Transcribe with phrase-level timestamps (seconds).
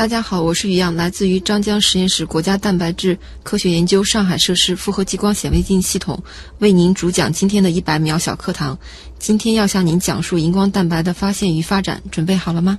[0.00, 6.24] 大家好，我是于洋，来自于张江实验室国家蛋白质科学研究上海设施复合激光显微镜系统，
[6.58, 8.78] 为您主讲今天的一百秒小课堂。
[9.18, 12.78] 今天要向您讲述荧光蛋白的发现与发展，准备好了吗？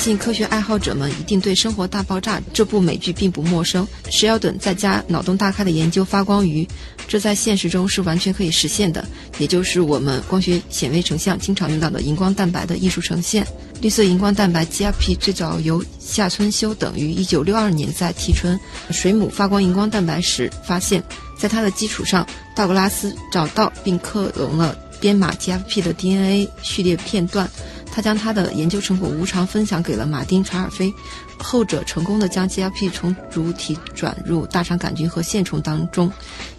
[0.00, 3.86] 相信科学爱好者们一定对《生活大爆炸》这部美剧并不陌生。
[4.08, 6.66] 史耀顿在家脑洞大开的研究发光鱼，
[7.06, 13.46] 这在现实中是完全可以实现的，也就是我们光学显微成像经常用到的荧光蛋白的艺术呈现。
[13.82, 18.58] 绿色荧光蛋白 GFP 最早由夏村修等于1962年在提纯
[18.90, 21.04] 水母发光荧光蛋白时发现，
[21.38, 27.46] 在它的基础上，道格拉斯找到并克隆了编码 GFP 的 DNA 序列片段。
[28.00, 30.90] 他将他的研究成果无偿分享给了马丁·查尔菲，
[31.36, 36.10] 后者成功的将 GFP 从主体转入大肠杆菌和线虫当中，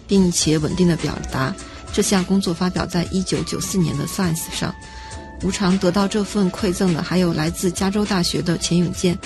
[0.06, 1.52] 并且稳定的表达。
[1.92, 4.72] 这项工作发表在1994年的 Science 上。
[5.42, 9.18] 无偿得到这份馈赠的还有来自加州大学的钱永健，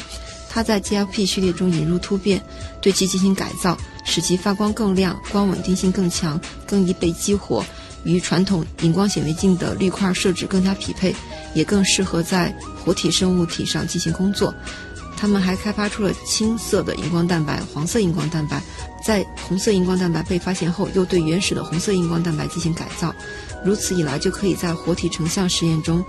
[0.48, 2.42] 他在 GFP 序列中引入突变，
[2.80, 3.76] 对其进行改造，
[4.06, 7.62] 使其发光更亮、光稳定性更强、更易被激活。
[8.06, 11.14] 与传统荧光显微镜的滤块设置更加匹配，
[11.54, 14.54] 也更适合在活体生物体上进行工作。
[15.18, 18.62] 他们还开发出了青色的荧光蛋白、黄色荧光蛋白，
[19.02, 23.14] 在红色荧光蛋白被发现后，又对原始的红色荧光蛋白进行改造。
[23.64, 26.04] 如此一来，就可以在活体成像实验中，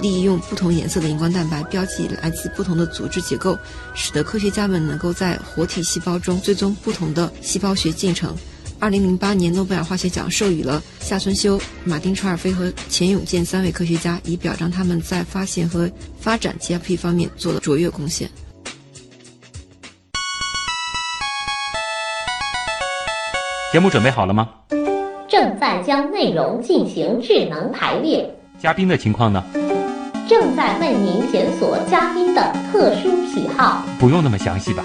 [0.00, 3.58] 利用不同颜色的荧光蛋白标记来自不同的组织结构，
[3.94, 8.34] 使得科学家们能够在活体细胞中追踪不同的细胞学进程。
[8.78, 18.28] 二零零八年，诺贝尔化学奖授予了夏春修、马丁·查尔菲和钱永健三位科学家，以表彰他们在发现和发展 GFP 方面做的卓越贡献。
[23.72, 24.48] 节目准备好了吗？
[25.28, 28.30] 正在将内容进行智能排列。
[28.58, 29.42] 嘉宾的情况呢？
[30.28, 33.84] 正在为您检索嘉宾的特殊喜好。
[33.98, 34.84] 不用那么详细吧？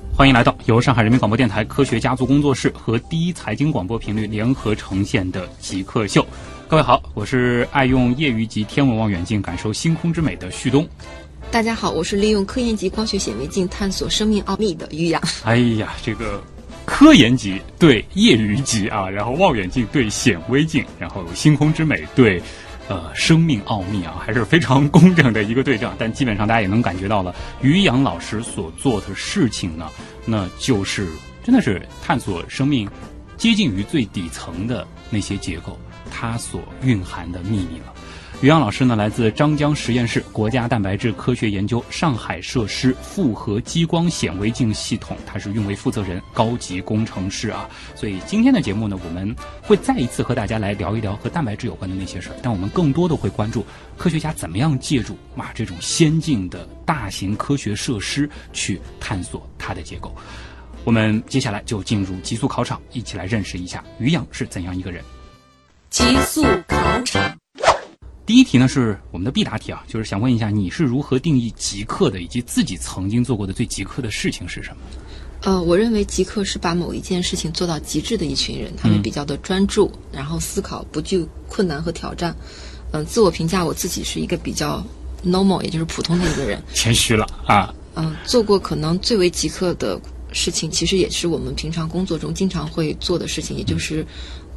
[0.21, 6.23] 欢迎来到由上海人民广播电台科学家族工作室和第一财经广播频率联合呈现的极客秀。
[6.67, 10.87] 各位好，我是爱用业余级天文望远镜感受星空之美的旭东。
[11.49, 15.19] 大家好，我是利用科研级光学显微镜探索生命奥秘的于洋。
[15.43, 16.39] 哎呀，这个
[16.85, 22.39] 科研级对业余级啊，然后望远镜对显微镜，然后星空之美对。
[22.91, 25.95] 呃，生命奥秘啊，还是非常 工整的一个对仗。
[25.97, 29.89] 但基本上大家也能感觉到了，于洋老师所做的事情呢，
[30.25, 31.07] 那就是
[31.41, 32.89] 真的是探索生命
[33.37, 35.79] 接近于最底层的那些结构，
[36.11, 37.93] 它所蕴含的秘密了。
[38.41, 47.69] 于洋老师呢，来自张江实验室国家蛋白质科学研究上海设施复合激光显微镜系统，他是运维负责人、高级工程师啊。
[47.93, 53.63] 所以今天的节目呢，我们会再一次和大家来聊一聊和蛋白质有关的那些事儿，但我们更多的会关注
[53.95, 60.15] 科学家怎么样借助啊这种先进的大型科学设施去探索它的结构。
[60.83, 65.03] 我们接下来就进入极速考场，一起来认识一下于洋是怎样一个人。
[65.91, 67.40] 极速考场。
[68.31, 74.77] 第一题呢是我们的必答题啊，就是想问一下你是如何定义极客的，以及自己曾经做过的最极客的事情是什么？
[75.41, 82.33] 呃，我认为极客是把某一件事情做到极致的一群人，他们比较的专注，然后思考不惧困难和挑战。
[82.93, 84.81] 嗯，自我评价我自己是一个比较
[85.25, 86.63] normal，也就是普通的一个人。
[86.73, 87.75] 谦虚了啊。
[87.95, 89.99] 嗯，做过可能最为极客的
[90.31, 94.07] 事情，其实也是我们平常工作中经常会做的事情，也就是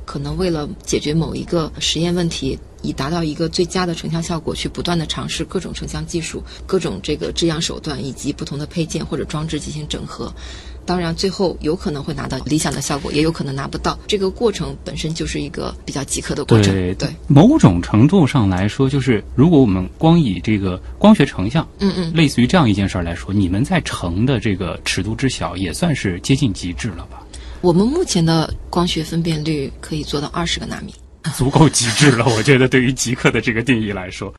[0.04, 2.58] 可能为了解决某一个实验问题。
[2.84, 10.30] 以达到一个最佳的成像效果，去不断的尝试各种成像技术、各种这个制样手段以及不同的配件或者装置进行整合。
[10.84, 13.98] 当然，最后有可能会拿到理想的效果，也有可能拿不到。
[14.06, 16.74] 这个过程本身就是一个比较极客的过程。
[16.74, 27.23] 对对，某种程度上来说，就是如果我们光以这个光学成像，嗯嗯，类似于这样一件事儿来说，你们在成的这个尺度之小，也算是接近极致了吧？
[27.64, 30.94] 我们目前的光学分辨率可以做到二十个纳米。
[31.34, 34.30] 足够极致了，我觉得对于极客的这个定义来说，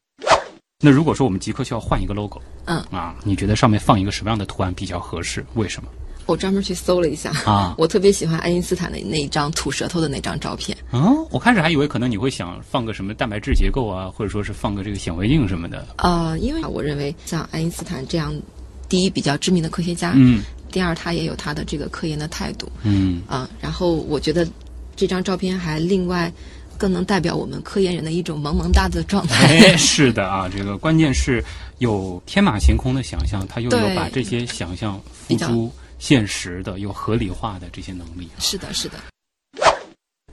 [0.79, 5.43] 那如果说我们极客需要换一个 logo，嗯啊，你觉得上面放一个什么样的图案比较合适？
[5.55, 5.89] 为什么？
[6.27, 10.77] 我专门去搜了一下啊， 我特别喜欢爱因斯坦的那一张吐舌头的那张照片。
[10.91, 15.87] 嗯，我开始还以为可能你会想放个什么蛋白质结构啊，或者说是放个这个显微镜什么的。
[15.97, 18.39] 呃，因为我认为像爱因斯坦这样。
[18.87, 23.49] 第一比较知名的科学家，嗯第二他也有他的这个科研的态度嗯啊。
[23.61, 24.47] 然后我觉得
[24.95, 26.31] 这张照片还另外
[26.77, 29.47] 更能代表我们科研人的一种萌萌哒的状态。
[29.47, 31.43] 哎，是的啊，这个关键是
[31.77, 38.29] 有天马行空的想象，他又有把这些想象付诸现实的、有合理化的这些能力。
[38.39, 38.97] 是的，是的。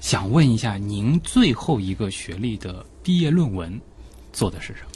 [0.00, 3.80] 想问一下，您最后一个学历的毕业论文
[4.32, 4.88] 做的是什么？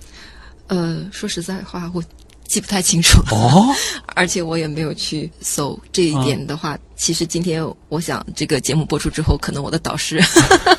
[0.66, 2.02] 呃，说实在话，我
[2.46, 3.20] 记不太清楚。
[3.30, 3.66] 哦，
[4.14, 10.22] 而且我也没有去搜这一点的话，其实今天我想这个节目播出之后，可能我的导师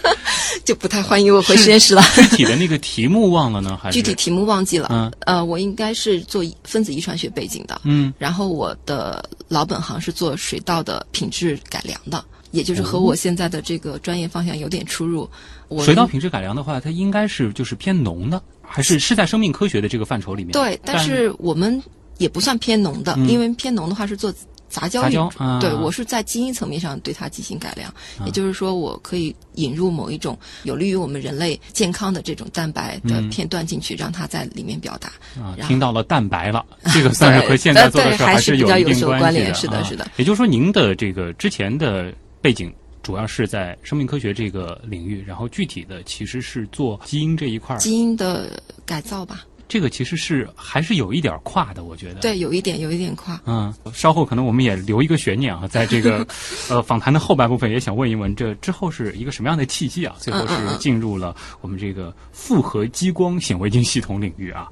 [0.65, 2.01] 就不太欢迎我回实验室了。
[2.15, 3.93] 具体的那个题目忘了呢，还是？
[3.93, 4.87] 具体题目忘记了。
[4.91, 5.11] 嗯。
[5.25, 8.13] 呃，我应该是做分子遗传学背景的，嗯。
[8.17, 15.29] 然后我的老本行是做水稻的品质改良的，也就是和哦我现在的这个专业方向有点出入。
[15.67, 20.53] 我水稻品质改良的话，它应该是就是偏农的，还是是在生命科学的这个范畴里面？
[20.53, 21.81] 对，但是我们
[22.17, 24.33] 也不算偏农的，嗯因为偏农的话是做
[24.69, 27.93] 杂交杂育对我是在基因层面上对它进行改良，
[28.25, 35.09] 也就是说，我可以引入某一种有利于我们人类健康的这种蛋白的嗯片段进去，让它在里面表达。
[35.41, 39.43] 啊，听到了蛋白了， 这个算是和现在做的还是是有一定比较有所关系的。
[39.43, 42.13] 关联是的啊是的也就是说，您的这个之前的
[42.47, 42.73] 背景
[43.03, 52.21] 主要是在生命科学这个领域，然后具体的其实是做基因这一块，基因的改造吧，这个其实是还是有一点跨的，我觉得。。
[52.21, 53.37] 对，有一点有一点跨。
[53.45, 56.25] 嗯，稍后可能我们也留一个悬念啊，在这个
[56.71, 60.15] 呃访谈的后半部分，也想问一问，这之后是一个什么样的契机啊？
[60.17, 64.71] 最后是进入了我们这个复合激光显微镜系统领域啊。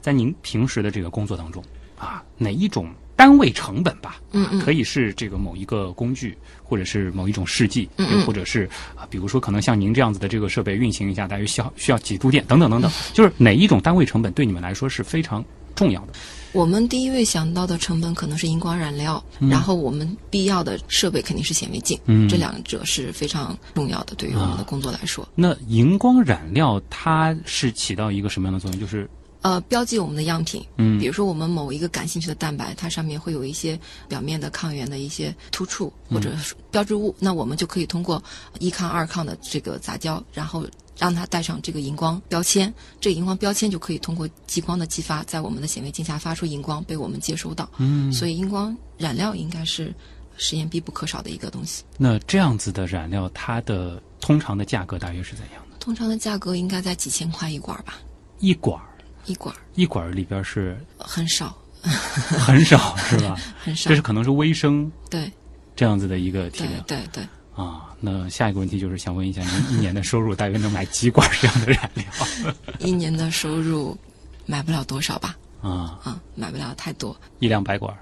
[0.00, 1.62] 在您平时的这个工作当中
[1.96, 15.44] 啊，哪一种单位成本吧，嗯嗯可以是这个某一个工具，或者是某一种试剂，嗯或者是啊，比如说可能像您这样子的这个设备运行一下，大约需要需要几度电等等等等， 就是哪一种单位成本对你们来说是非常
[15.74, 16.12] 重要的？
[16.52, 25.26] 我们第一位想到的成本可能是荧光染料，然后我们必要的设备肯定是显微镜，嗯这两者是非常重要的，对于我们的工作来说。
[25.34, 28.78] 那荧光染料它是起到一个什么样的作用？
[28.78, 29.08] 就是
[29.42, 33.78] 呃，标记我们的样品，嗯比如说我们某一个感兴趣的蛋白，它上面会有一些
[34.08, 38.22] 表面的抗原的一些突触或者是标志物，那我们就可以通过
[38.60, 40.64] 一抗、二抗的这个杂交，然后
[40.96, 47.68] 让它带上这个荧光标签，这个荧光标签就可以通过激光的激发，在我们的显微镜下发出荧光，被我们接收到。
[47.78, 49.92] 嗯，所以荧光染料应该是
[50.36, 51.82] 实验必不可少的一个东西。
[51.98, 55.76] 那这样子的染料，它的通常的价格大约是怎样的？
[55.80, 57.94] 通常的价格应该在几千块一管儿吧，
[58.38, 58.86] 一管儿，
[59.26, 63.36] 一管儿一管儿里边是很少， 很少，是吧？
[63.62, 63.96] 很少这。
[63.96, 65.30] 是可能是微生对
[65.76, 67.24] 这样子的一个体对量对对，
[67.54, 67.88] 啊。
[68.00, 72.04] 那下一个问题就是想问一下，您一年的收入大约能买几管这样的燃料
[72.80, 73.96] 一年的收入
[74.44, 75.36] 买不了多少吧？
[75.62, 75.98] 啊？
[76.02, 77.98] 啊，买不了太多，一两百管儿。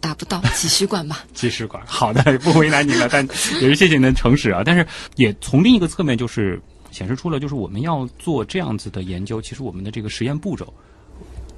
[0.00, 1.24] 达不到几十管吧。
[1.34, 3.24] 几十管，好的，不为难你了，但
[3.60, 4.60] 也是谢谢您的诚实啊。
[4.64, 4.84] 但是
[5.14, 6.60] 也从另一个侧面就是
[6.94, 10.72] 显示出了，就是我们要做这样子的研究，其实我们的这个实验步骤，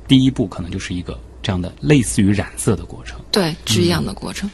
[0.08, 3.20] 第一步可能就是一个这样的类似于染色的过程。
[3.30, 4.50] 对，制样的过程。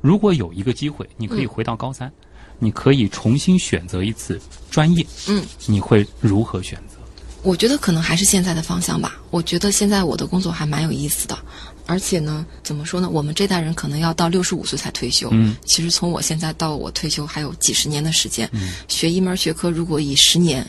[0.00, 2.10] 如果有一个机会，你可以嗯回到高三，
[2.58, 4.40] 你可以重新选择一次
[4.70, 6.96] 专业，嗯，你会如何选择？
[7.42, 9.20] 我觉得可能还是现在的方向吧。
[9.30, 11.38] 我觉得现在我的工作还蛮有意思的，
[11.86, 13.08] 而且呢，怎么说呢？
[13.08, 15.28] 我们这代人可能要到六十五岁才退休。
[15.32, 18.48] 嗯，其实从我现在到我退休还有几十年的时间。
[18.52, 20.66] 嗯，学一门学科，如果以十年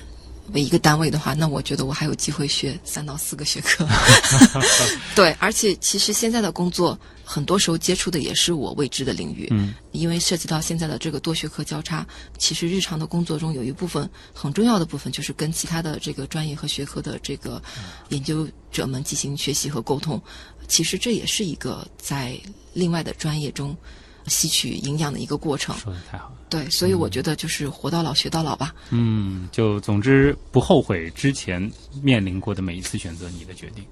[0.54, 3.88] 为一个单位的话，那我觉得我还有机会学三到四个学科。
[5.16, 6.98] 对，而且其实现在的工作
[7.30, 9.48] 很多时候接触的也是我未知的领域。
[9.52, 12.08] 嗯，因为涉及到现在的这个多学科交叉，
[12.38, 17.62] 其实日常的工作中有一部分很重要的部分就是跟其他的这个专业和学科的这个
[18.10, 20.22] 研究者们进行学习和沟通。
[20.70, 22.40] 其实这也是一个在
[22.74, 23.76] 另外的专业中
[24.28, 25.76] 吸取营养的一个过程。
[25.78, 26.36] 说的太好了。
[26.50, 28.74] 对，所以我觉得就是活到老学到老吧。
[28.90, 31.70] 嗯，就总之不后悔之前
[32.02, 33.84] 面临过的每一次选择，你的决定。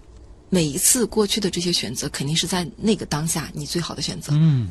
[0.50, 4.34] 每一次过去的这些选择，肯定是在那个当下你最好的选择。
[4.36, 4.70] 嗯，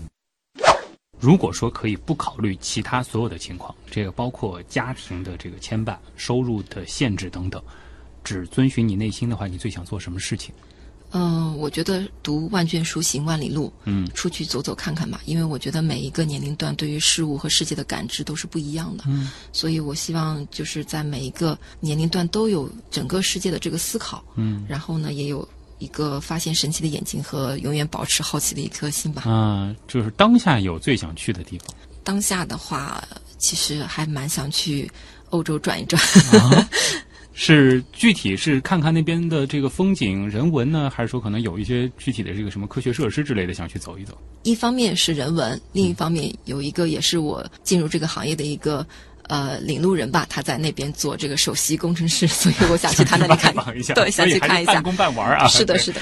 [1.21, 7.63] 如果说可以不考虑其他所有的情况，这个包括家庭的这个牵绊、收入的限制等等，
[8.23, 10.55] 只遵循你内心的话，你最想做什么事情？
[11.17, 15.21] 嗯、我觉得读万卷书，行万里路，嗯出去走走看看吧。
[15.27, 29.23] 因为我觉得每一个年龄段对于事物和世界的感知都是不一样的，嗯所以我希望就是在每一个年龄段都有整个世界的这个思考，嗯然后呢，也有一个发现神奇的眼睛和永远保持好奇的一颗心吧。
[29.23, 31.69] 啊，就是当下有最想去的地方。
[32.03, 33.03] 当下的话，
[33.39, 34.91] 其实还蛮想去
[35.31, 36.01] 欧洲转一转。
[36.41, 36.69] 啊
[37.37, 44.17] 是具体是看看那边的这个风景人文呢，还是说可能有一些具体的这个什么科学设施之类的想去走一走？
[44.45, 48.87] 一方面是人文，另一方面有一个也是我进入这个行业的一个
[49.29, 53.55] 呃领路人吧，他在那边做这个首席工程师，所以我想去他那里看
[53.95, 55.47] 对，想去看一下，半工半玩啊。
[55.49, 56.01] 是的，是的。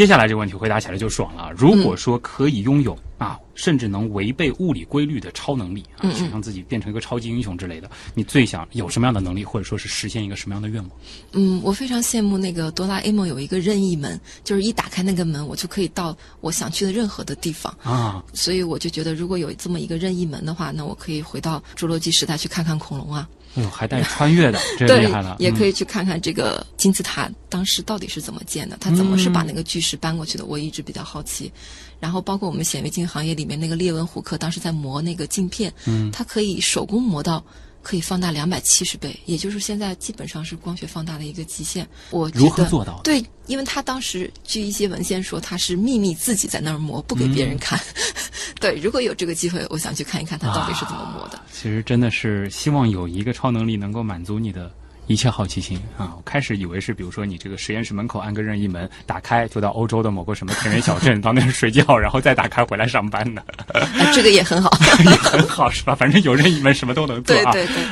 [0.00, 1.52] 接下来这个问题回答起来就爽了。
[1.54, 10.90] 如果说可以拥有啊，甚至能违背物理规律的超能力啊，想让自己变成一个超级英雄之类的，你最想有什么样的能力，或者说是实现一个什么样的愿望？
[11.32, 18.24] 嗯，我非常羡慕那个哆啦 A 梦有一个任意门，就是一打开那个门，我就可以到我想去的任何的地方啊。
[18.32, 23.28] 所以我就觉得，如果有这么一个任意门的话，那我可以回到侏罗纪时代去看看恐龙啊。
[23.56, 25.36] 哎呦，还带穿越的，这厉害了！
[25.38, 30.44] 也可以去看看这个金字塔当时到底是怎么建的，它怎么是把那个巨石搬过去的？
[30.44, 31.50] 我一直比较好奇。
[31.98, 37.44] 然后包括我们显微镜行业里面那个列文虎克，当时在磨那个镜片，嗯，它可以手工磨到。
[37.82, 41.88] 可以放大两百七十倍，也就是现在基本上是光学放大的一个极限。
[42.10, 43.00] 我如何做到？
[43.02, 47.80] 对，因为他当时据一些文献说，他是秘密自己在那儿磨，不给别人看。
[48.60, 51.40] 对，如果有这个机会，我想去看一看他到底是怎么磨的。
[51.52, 54.70] 其实真的是希望有一个超能力能够满足你的。
[55.10, 56.14] 一切好奇心啊！
[56.16, 63.44] 我开始以为是，比如说你这个实验室门口安个任意门，打开就到欧洲的某个什么田园小镇，到那儿睡觉，然后再打开回来上班的。
[64.14, 64.70] 这个也很好，
[65.02, 65.96] 也很好，是吧？
[65.96, 67.50] 反正有任意门，什么都能做啊。
[67.50, 67.82] 对对对。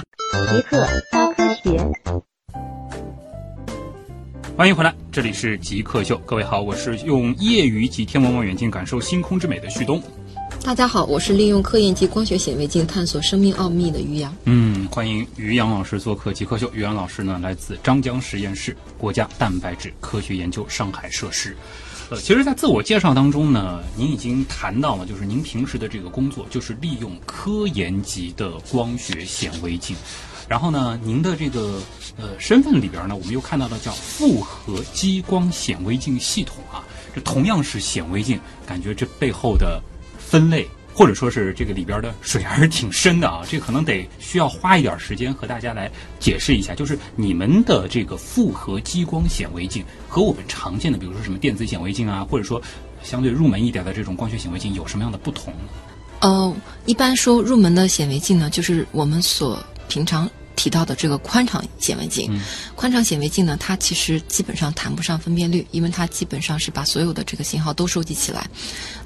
[0.46, 1.92] 极客高科学，
[4.56, 6.16] 欢迎回来，这里是极客秀。
[6.18, 10.00] 各位好，我是用业余级天文望远镜感受星空之美的旭东。
[10.68, 14.36] 大家好，我是利用科研级光学显微镜探索生命奥秘的于洋。
[14.44, 16.70] 嗯，欢迎于洋老师做客极客秀。
[16.74, 21.56] 于洋老师呢，来自张江实验室国家蛋白质科学研究上海设施。
[22.10, 29.96] 呃，其实，在自我介绍当中呢，您已经谈到了，就是您平时的这个工作就是利用科研级的光学显微镜。
[30.50, 31.80] 然后呢，您的这个
[32.18, 36.84] 呃身份里边呢，我们又看到了叫复合激光显微镜系统啊。
[37.14, 39.82] 这同样是显微镜，感觉这背后的。
[40.28, 46.74] 分类或者说是这个里边的水还是挺深的啊，这可能得需要花一点时间和大家来解释一下。
[46.74, 52.60] 就是你们的这个复合激光显微镜和我们常见的，比如说什么电子显微镜啊，或者说
[53.02, 55.60] 相对入门一点的这种光学显微镜有什么样的不同呢？
[56.20, 56.54] 呃，
[56.84, 59.58] 一般说入门的显微镜呢，就是我们所
[59.88, 60.28] 平常。
[60.58, 62.28] 提到的这个宽敞显微镜，
[62.74, 68.50] 宽敞显微镜呢，它其实基本上谈不上分辨率，因为它基本上是把所有的这个信号都收集起来。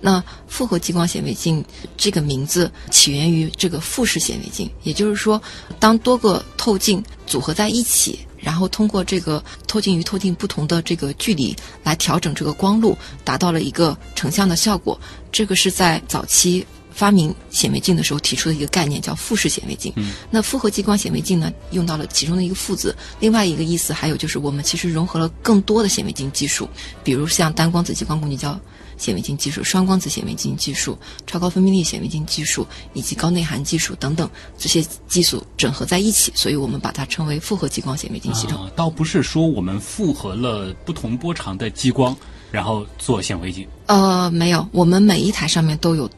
[0.01, 1.63] 那复合激光显微镜
[1.95, 5.41] 这个名字起源于这个复式显微镜，也就是说，
[5.79, 11.55] 当多个透镜组合在一起，然后通过这个透镜与透镜不同的这个距离
[11.85, 14.99] 来调整这个光路，达到了一个成像的效果。
[15.31, 16.67] 这个是在早期。
[16.95, 19.93] 发明显微镜的时候提出的一个概念叫复式显微镜。
[19.97, 22.95] 嗯那复合激光显微镜呢，用到了其中的一个“复”字。
[23.21, 26.69] 另外一个意思还有就是，我们其实融合了更多的显微镜技术，
[27.05, 28.59] 比如像单光子激光共聚焦
[28.97, 30.97] 显微镜技术、双光子显微镜技术、
[31.27, 38.71] 超高分辨率显微镜技术以及高内涵技术等等这些技术整合在一起，所以我们把它称为复合激光显微镜系统。
[38.77, 42.17] 倒不是说我们复合了不同波长的激光，
[42.51, 43.67] 然后做显微镜。
[43.87, 46.09] 呃，没有，我们每一台上面都有。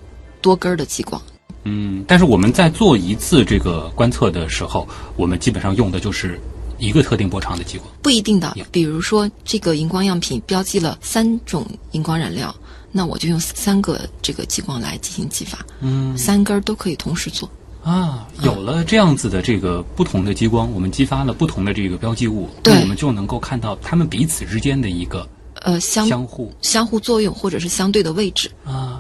[0.45, 1.21] 多根儿的激光，
[1.63, 4.87] 嗯，但是我们在做一次这个观测的时候，
[5.17, 6.39] 我们基本上用的就是
[6.77, 8.55] 一个特定波长的激光，不一定的。
[8.71, 12.55] 比如说，这个荧光样品标记了三种荧光染料，
[12.93, 17.49] 那我就用三个这个激光来进行激发，嗯，三根儿都可以同时做。
[17.83, 18.29] 啊。
[18.43, 25.27] 有了这样子的这个不同的激光，我们激发了不同的这个标记物，对，我们就能够看到它们彼此之间的一个
[25.63, 26.53] 呃相相互。
[26.61, 28.51] 相互作用或者是相对的位置。
[28.67, 28.94] 啊。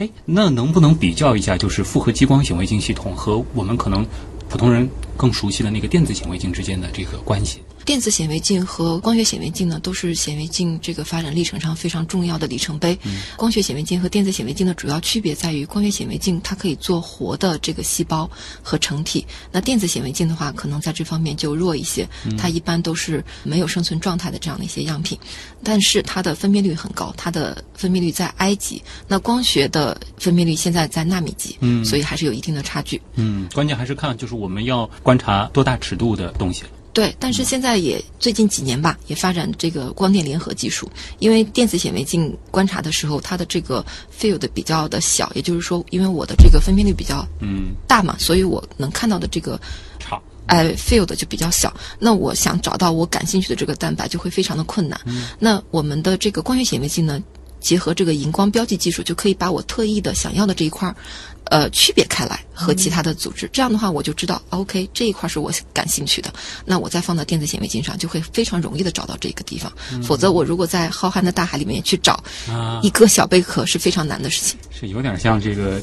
[0.00, 4.04] 哎，那能不能比较一下，就是复合激光显微镜系统和我们可能
[4.48, 7.60] 普通人更熟悉的那个电子显微镜之间的这个关系？
[7.90, 12.96] 电子显微镜和光学显微镜呢，都是显微镜这个发展历程上非常重要的里程碑。
[13.36, 18.30] 光学显微镜和电子显微镜的主要区别在于，光学显微镜它可以做活的这个细胞
[18.62, 25.18] 和成体，那电子显微镜的话，可能在这方面就弱一些，它一般都是没有生存状态的这样的一些样品，
[25.64, 33.02] 但是它的分辨率很高，它的分辨率在 I 级，那光学的分辨率现在在纳米级，嗯，所以还是有一定的差距。
[33.16, 36.62] 嗯，关键还是看就是我们要观察多大尺度的东西。
[36.92, 40.90] 对，但是现在也最近几年吧，也发展这个光电联合技术。
[41.20, 49.60] 因为电子显微镜观察的时候，它的这个 field 比较的小，也就是说，因为我的这个分辨率比较嗯大嘛，所以我能看到的这个
[50.00, 51.72] 差哎 field 就比较小。
[51.98, 55.00] 那我想找到我感兴趣的这个蛋白就会非常的困难。
[55.38, 57.22] 那我们的这个光学显微镜呢，
[57.60, 60.96] 结合这个荧光标记技术，就可以把我特意的想要的这一块儿，
[61.44, 63.48] 呃，区别开来和其他的组织。
[63.52, 66.32] 这样的话，我就知道，OK，这一块是我感兴趣的，
[66.64, 69.70] 那我再放到电子显微镜上，就会非常容易的找到这个地方。
[70.02, 74.58] 否则，我如果在浩瀚的大海里面去找啊一个小贝壳，是非常难的事情。
[74.70, 75.80] 是有点像这个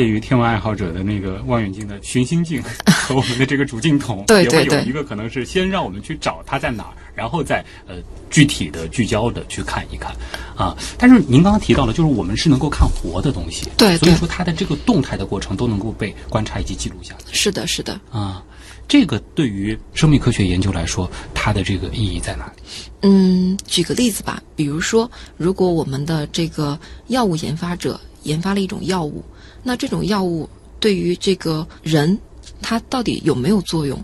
[0.00, 2.62] 业余天文爱好者的那个望远镜的寻星镜
[3.06, 7.96] 和我们的这个主镜筒，对也会对对有一个可能是先让我们去找它在哪儿，然后再呃
[8.30, 10.10] 具体的聚焦的去看一看
[10.56, 10.74] 啊。
[10.96, 18.00] 但是您刚刚提到了，就是我们是能够看活的东西，对对所以说它的这个动态的过程都能够被观察以及记录下来是的，是的。
[18.10, 18.42] 啊。
[18.88, 22.62] 这个对于生命科学研究来说，它的这个意义在哪里？
[23.02, 26.76] 嗯，举个例子吧，比如说，如果我们的这个
[27.06, 29.24] 药物研发者研发了一种药物，
[29.62, 30.48] 那这种药物
[30.78, 32.18] 对于这个人，
[32.60, 34.02] 它到底有没有作用？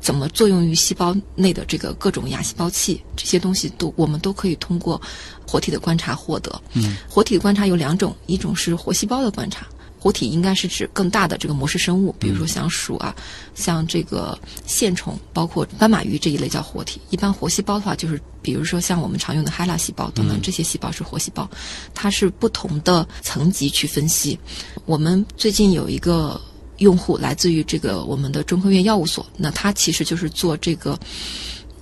[0.00, 4.98] 怎么作用于细胞内的这个各种亚细胞器这些东西都我们都可以通过
[5.46, 6.58] 活体的观察获得。
[6.72, 9.66] 嗯，活体的观察有两种，一种是活细胞的观察。
[10.00, 13.14] 活体应该是指更大的这个模式生物，比如说像鼠啊，
[13.54, 16.98] 像这个线虫，包括斑马鱼这一类叫活体。
[17.10, 21.48] 一般活细胞的话，就是比如说像我们常用的 HeLa 细胞等等，这些细胞是活细胞，
[21.94, 24.38] 它是不同的层级去分析。
[24.86, 26.40] 我们最近有一个
[26.78, 30.98] 用户来自于这个我们的中科院药物所，那他其实就是做这个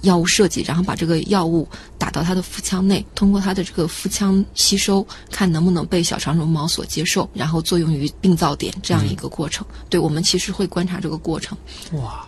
[0.03, 9.67] 药物设计，然后把这个药物打到他的腹腔内，通过他的这个腹腔吸收，看能不能被小肠绒毛所接受，然后作用于病灶点这样一个过程。
[9.89, 11.57] 对我们其实会观察这个过程。
[11.93, 12.27] 哇，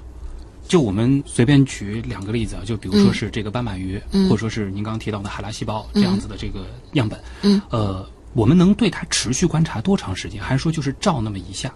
[0.67, 10.43] 就我们随便举两个例子啊，就比如说是这个斑马鱼，嗯或者说是您刚刚提到的海拉细胞这样子的这个样本，嗯，呃，我们能对它持续观察多长时间？
[10.43, 11.73] 还是说就是照那么一下？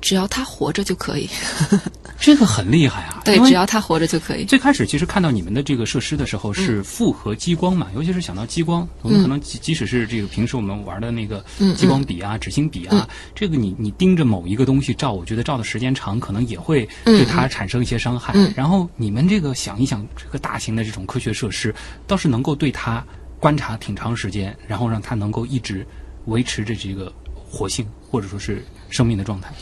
[0.00, 1.28] 只要他活着就可以，
[2.18, 3.22] 这个很厉害啊！
[3.24, 4.44] 对，只要他活着就可以。
[4.44, 18.32] 最开始其实看到你们的这个设施的时候是复合激光嘛，尤其是想到激光，我们可能即即使是这个平时我们玩的那个嗯激光笔啊、纸芯笔啊，这个你你盯着某一个东西照，我觉得照的时间长，可能也会对它产生一些伤害。
[18.36, 21.74] 嗯然后你们这个想一想，这个大型的这种科学设施，
[22.06, 23.04] 倒是能够对它
[23.38, 25.86] 观察挺长时间，然后让它能够一直
[26.26, 29.52] 维持着这个活性或者说是生命的状态。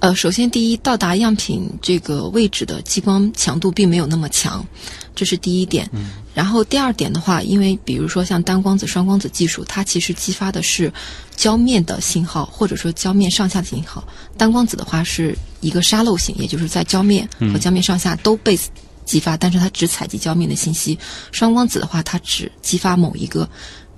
[0.00, 4.66] 呃，首先第一，到达样品这个位置的激光强度并没有那么强，
[5.14, 5.88] 这是第一点。
[5.92, 10.92] 嗯然后第二点的话，因为比如说像单光子、双光子技术，它其实激发的是
[11.36, 14.04] 胶面的信号，或者说胶面上下的信号。
[14.36, 18.58] 单光子的话是一个沙漏型，也就是在胶面和胶面上下都被
[19.04, 20.98] 激发，但是它只采集胶面的信息。
[21.30, 23.48] 双光子的话，它只激发某一个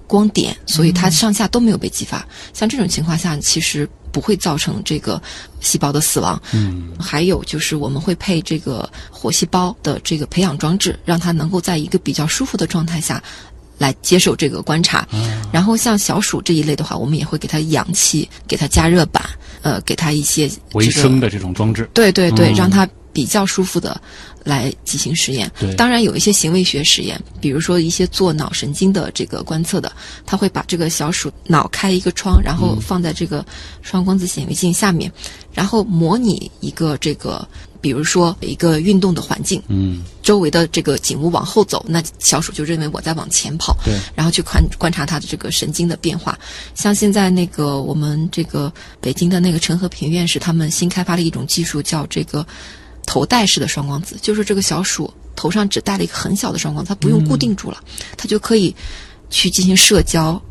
[0.07, 2.23] 光点，所以它上下都没有被激发。
[2.53, 5.21] 像这种情况下，其实不会造成这个
[5.61, 6.41] 细胞的死亡。
[6.55, 13.23] 嗯还有就是我们会配这个活细胞的这个培养装置，让它能够在一个比较舒服的状态下
[13.77, 15.07] 来接受这个观察。
[15.53, 19.23] 然后像小鼠这一类的话，我们也会给它氧气，给它加热板，
[19.61, 21.87] 呃，给它一些、这个、维生的这种装置。
[21.93, 23.99] 对对对，嗯让它比较舒服的
[24.45, 25.75] 来进行实验对。
[25.75, 29.91] 当然有一些行为学实验，比如说一些做脑神经的这个观测的，
[30.27, 33.43] 他会把这个小鼠脑开一个窗，然后放在这个
[33.81, 35.11] 双光子显微镜下面，
[35.51, 37.49] 然后模拟一个这个，
[37.81, 46.39] 比如说一个运动的环境，嗯，周围的这个景物往后走，那小鼠就认为我在往前跑，对，然后去观观察它的这个神经的变化。
[46.75, 52.47] 像现在那个我们这个北京的那个陈和平院士，他们新开发了一种技术，叫这个
[53.07, 57.83] 头戴式的双光子，就是这个小鼠头上只戴了一个很小的双光子，它不用固定住了，
[58.17, 58.75] 它就可以
[59.31, 60.43] 去进行社交、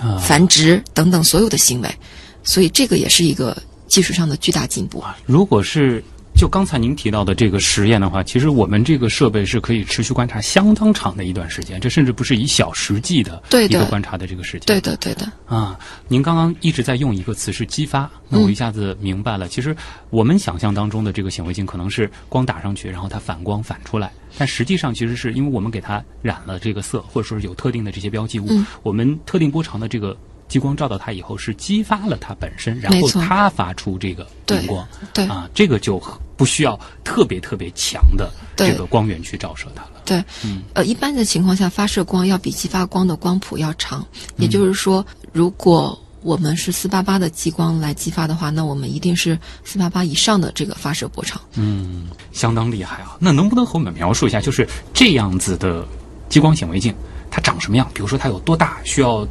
[0.00, 1.98] 啊，繁殖等等所有的行为，
[2.42, 5.02] 所以这个也是一个技术上的巨大进步。
[5.24, 6.02] 如果是
[6.34, 14.62] 就刚才您提到的这个实验的话，其实我们这个设备是可以持续观察相当长的一段时间，这甚至不是以小时计的一个观察的这个时间。
[14.66, 19.48] 对的，对的，啊，您刚刚一直在用一个词是激发，那我一下子明白了。
[19.48, 19.76] 其实
[20.08, 30.16] 我们想象当中的这个显微镜可能是光打上去，然后它反光反出来，但实际上其实是因为我们给它染了这个色，或者说是有特定的这些标记物，嗯我们特定波长的这个。
[30.50, 36.02] 激光照到它以后，是激发了它本身，然后它发出这个对荧光，对啊，这个就
[36.36, 40.02] 不需要特别特别强的这个光源去照射它了。
[40.04, 44.04] 对，嗯呃，一般的情况下，发射光要比激发光的光谱要长。
[44.38, 51.40] 也就是说，如果我们是四八八的激光来激发的话，那我们一定是四八八以上的这个发射波长。
[51.54, 53.16] 嗯，相当厉害啊！
[53.20, 55.86] 那能不能和我们描述一下，就是这样子的
[56.28, 56.92] 激光显微镜，
[57.30, 57.88] 它长什么样？
[57.94, 59.26] 比如说它有多大，需要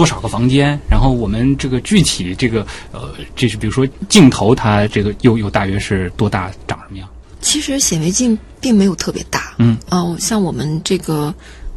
[0.00, 0.80] 多少个房间？
[0.88, 7.06] 然后我们这个具体这个呃，这是比如说镜头，它这个又又大约是多大，长什么样？
[7.42, 11.34] 其实显微镜并没有特别大，嗯，哦、像我们这个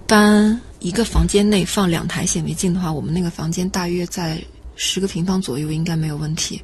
[0.08, 4.42] 搬一个房间内放两台显微镜的话，我们那个房间大约在
[4.78, 6.62] 十个平方左右，应该没有问题。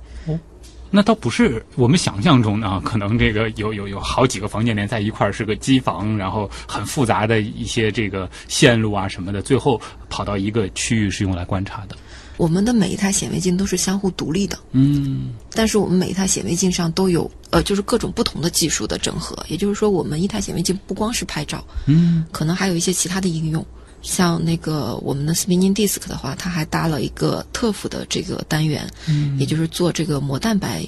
[0.91, 11.95] 那倒不是我们想象中的啊，可能这个有有有好几个房间连在一块儿是个机房，然后很复杂的一些这个线路啊什么的，最后跑到一个区域是用来观察的。
[12.37, 19.37] 我们的每一台显微镜都是相互独立的，嗯但是我们每一台显微镜上都有呃，就是各种不同的技术的整合。
[19.49, 23.65] 也就是说，我们一台显微镜不光是拍照，嗯可能还有一些其他的应用。
[24.01, 30.85] 像那个我们的 spinning disk 的话，它还搭了一个特辅的这个单元，嗯也就是做这个膜蛋白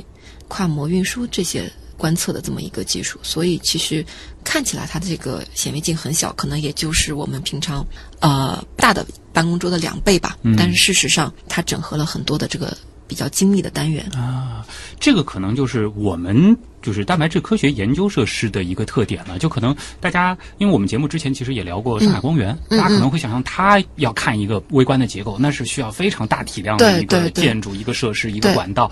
[0.47, 3.19] 跨膜运输这些观测的这么一个技术。
[3.21, 4.06] 所以其实
[4.43, 7.86] 看起来它的这个显微镜很小，可能也就是我们平常
[8.19, 10.38] 呃大的办公桌的两倍吧。
[10.43, 12.76] 嗯但是事实上，它整合了很多的这个
[13.12, 14.06] 比较精密的单元。
[14.15, 14.65] 啊，
[14.97, 19.38] 这个可能就是我们就是蛋白质科学研究设施的一个特点了。
[19.38, 28.89] 就可能大家，因为我们节目之前其实也聊过上海光源，嗯大家可能会想象它要看一个微观的结构，那是需要非常大体量的一个建筑、一个设施、一个管道，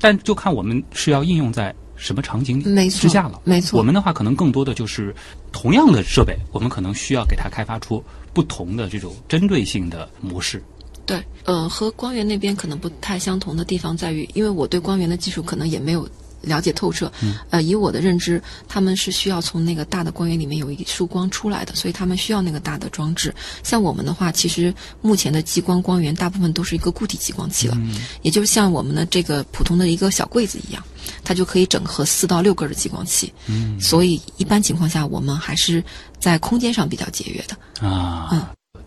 [0.00, 1.72] 但就看我们是要应用在。
[1.94, 3.40] 什么场景之下了？
[3.44, 5.14] 没错我们的话可能更多的就是
[5.52, 10.60] 同样的设备，我们可能需要给它开发出不同的这种针对性的模式。
[11.12, 16.08] 对，呃，和光源那边可能不太相同的地方在于，因为我对光源的技术可能也没有
[16.40, 17.12] 了解透彻。
[17.20, 23.34] 嗯呃，以我的认知，他们是需要从那个大的光源里面有一束光出来的，所以他们需要那个大的装置。
[23.62, 30.82] 像我们的话，其实目前的激光光源大部分都是一个固体激光器了，嗯也就像我们的这个普通的一个小柜子一样，
[31.22, 33.30] 它就可以整合四到六根的激光器。
[33.48, 35.84] 嗯所以一般情况下，我们还是
[36.18, 37.86] 在空间上比较节约的。
[37.86, 38.30] 啊。
[38.32, 38.42] 嗯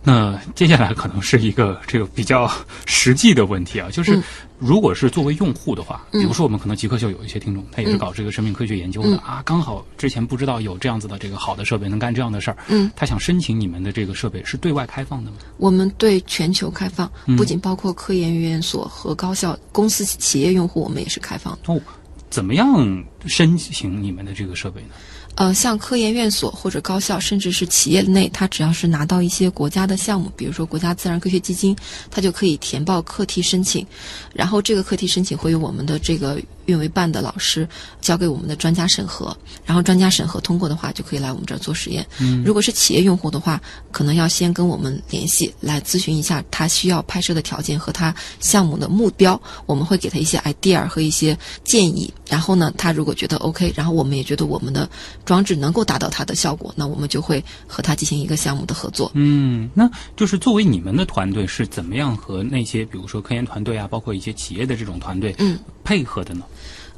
[0.06, 2.50] 那接下来可能是一个这个比较
[2.86, 4.24] 实际的问题啊， 就是嗯
[4.58, 15.38] 如果是作为用户的话，嗯比如说我们可能极客秀有一些听众，他也是嗯搞这个生命科学研究的、嗯啊，刚好之前不知道有这样子的这个好的设备能干这样的事儿，嗯，他想申请你们的这个设备是对外开放的吗？
[15.58, 21.74] 我们对全球开放嗯，不仅包括科研院所和高校、公司、企业用户，我们也是开放的。
[21.74, 21.82] 哦，
[22.30, 24.90] 怎么样申请你们的这个设备呢？
[25.36, 31.76] 呃，像科研院所或者高校，甚至是企业内，它只要是拿到一些国家的项目，比如说国家自然科学基金，
[32.10, 33.86] 它就可以填报课题申请，
[34.34, 37.68] 然后这个课题申请会有我们的这个运维办的老师
[38.02, 42.06] 交给我们的专家审核，然后专家审核通过的话，就可以来我们这儿做实验。
[42.20, 52.14] 嗯如果是企业用户的话，可能要先跟我们联系，来咨询一下他需要拍摄的条件和他项目的目标，我们会给他一些 idea 和一些建议。
[52.28, 54.90] 然后呢，他如果觉得 OK，然后我们也觉得我们的
[55.26, 59.12] 装置能够达到它的效果，那我们就会和他进行一个项目的合作。
[59.14, 66.44] 嗯，那就是作为你们的团队是怎么样和那些比如说科研团队啊，包括一些企业的这种团队嗯配合的呢？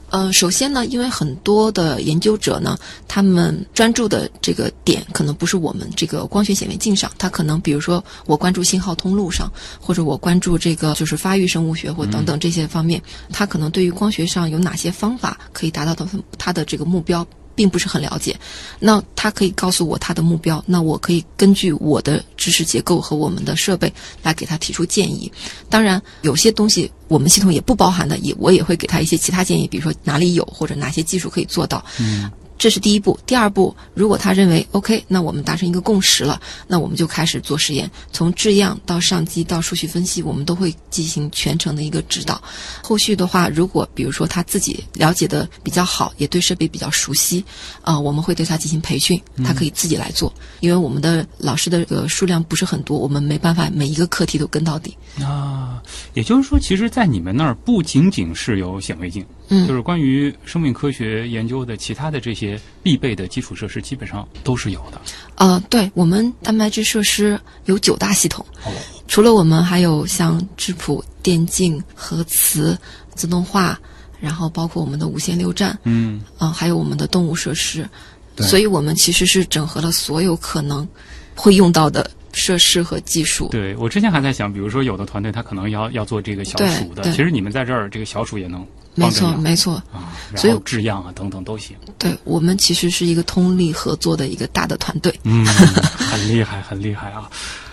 [0.09, 13.01] 呃，首先呢，因为很多的研究者呢，他们专注的这个点可能不是我们这个光学显微镜上，他可能比如说我关注信号通路上，或者我关注这个就是发育生物学或等等这些方面，
[13.33, 17.27] 他可能对于光学上有哪些方法可以达到他他的这个目标。
[17.57, 18.39] 并不是很了解，
[18.77, 23.91] 那他可以告诉我他的目标，那我可以根据我的知识结构和我们的设备
[24.21, 25.31] 来给他提出建议。
[25.67, 31.83] 当然，有些东西我们系统也不包含的，也我也会给他一些其他建议，比如说哪里有或者哪些技术可以做到。
[31.99, 33.19] 嗯这是第一步。
[33.25, 42.41] 第二步，如果他认为 OK，那我们达成一个共识了，那我们就开始做实验，从制样到上机到数据分析，我们都会进行全程的一个指导。
[42.81, 47.43] 后续的话，如果比如说他自己了解的比较好，也对设备比较熟悉，
[47.81, 54.95] 啊、我们会对他进行培训，他可以自己来做，因为我们的老师的这个数量不是很多，我们没办法每一个课题都跟到底。
[55.21, 55.81] 啊，
[56.13, 62.46] 也就是说，其实，在你们那儿不仅仅是有显微镜，嗯就是关于生命科学研究的其他的这些
[62.83, 65.01] 必备的基础设施，基本上都是有的。
[65.35, 68.71] 呃，对我们蛋白质设施有九大系统，哦，
[69.07, 72.77] 除了我们，还有像质谱、电竞、核磁、
[73.15, 73.79] 自动化，
[74.19, 77.87] 然后包括我们的无线六站，嗯，嗯、还有我们的动物设施，
[78.35, 80.87] 对所以我们其实是整合了所有可能
[81.35, 83.47] 会用到的设施和技术。
[83.49, 88.65] 对我之前还在想，比如说有的团队他可能要要做这个小鼠的，其实你们在这儿这个小鼠也能
[88.97, 91.75] 没错，没错，啊，然所以后制样啊等等都行。
[91.99, 95.13] 对我们其实是一个通力合作的一个大的团队。
[95.23, 97.29] 嗯，很厉害，很厉害啊！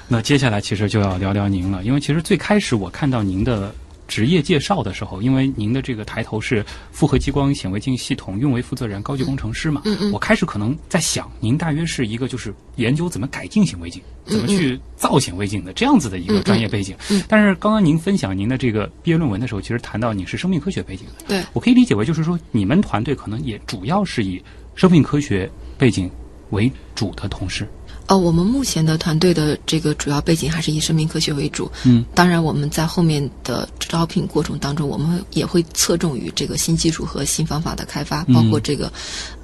[0.07, 3.75] 那接下来其实就要聊聊您了，因为其实最开始我看到您的
[4.07, 16.97] 职业介绍的时候，因为您的这个抬头是复合激光显微镜系统运维负责人、高级工程师嘛，嗯嗯我开始可能在想，您大约是一个就是研究怎么改进显微镜、怎么嗯去造显微镜的这样子的一个专业背景。
[17.29, 24.43] 但是刚刚您分享您的这个毕业论文的时候，其实谈到你是生命科学背景的，对，我可以理解为就是说，你们团队可能也主要是以
[24.75, 26.11] 生命科学背景
[26.51, 27.67] 为主的同事。
[28.07, 31.71] 呃，我们目前的团队的这个主要背景还是以生命科学为主。
[31.85, 38.93] 嗯，当然我们在后面的招聘过程当中，我们也会侧重于这个新技术和新方法的开发，包括这个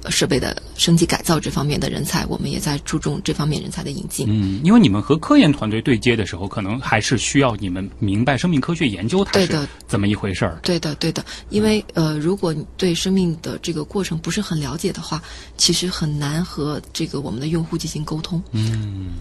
[0.09, 4.25] 设备的升级改造这方面的人才，我们也在注重这方面人才的引进。
[4.29, 10.59] 嗯，因为你们和科研团队对接的时候，可能还是需要你们明白生命科学研究它是怎么一回事儿。
[10.63, 15.21] 对的，对的，因为呃，如果你对生命的这个过程不是很了解的话，
[15.57, 18.41] 其实很难和这个我们的用户进行沟通。
[18.53, 19.11] 嗯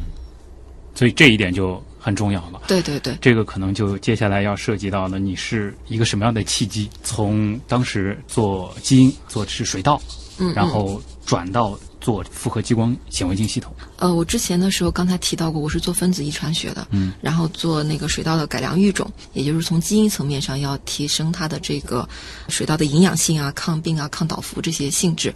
[0.93, 2.61] 所以这一点就很重要了。
[2.67, 6.91] 对对对，这个可能就接下来要涉及到了，你是一个什么样的契机？
[7.03, 10.03] 从当时做基因做是水稻，
[10.41, 13.73] 嗯，然后转到做复合激光显微镜系统。
[13.99, 22.09] 呃，我之前的时候刚才提到过，我是做分子遗传学的，嗯，然后做那个水稻的改良育种，也就是从基因层面上要提升它的这个
[22.49, 25.33] 水稻的营养性啊、抗病啊、抗倒伏这些性质。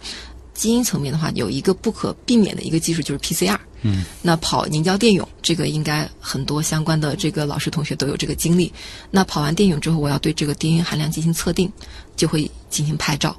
[0.53, 3.59] 基因层面的话，有一个不可避免的一个技术就是 PCR。
[3.81, 8.71] 嗯，那跑凝胶电泳，这个应该很多相关的这个老师同学都有这个经历。
[9.11, 11.69] 那跑完电泳之后，我要对这个 DNA 含量进行测定，
[12.15, 13.35] 就会进行拍照。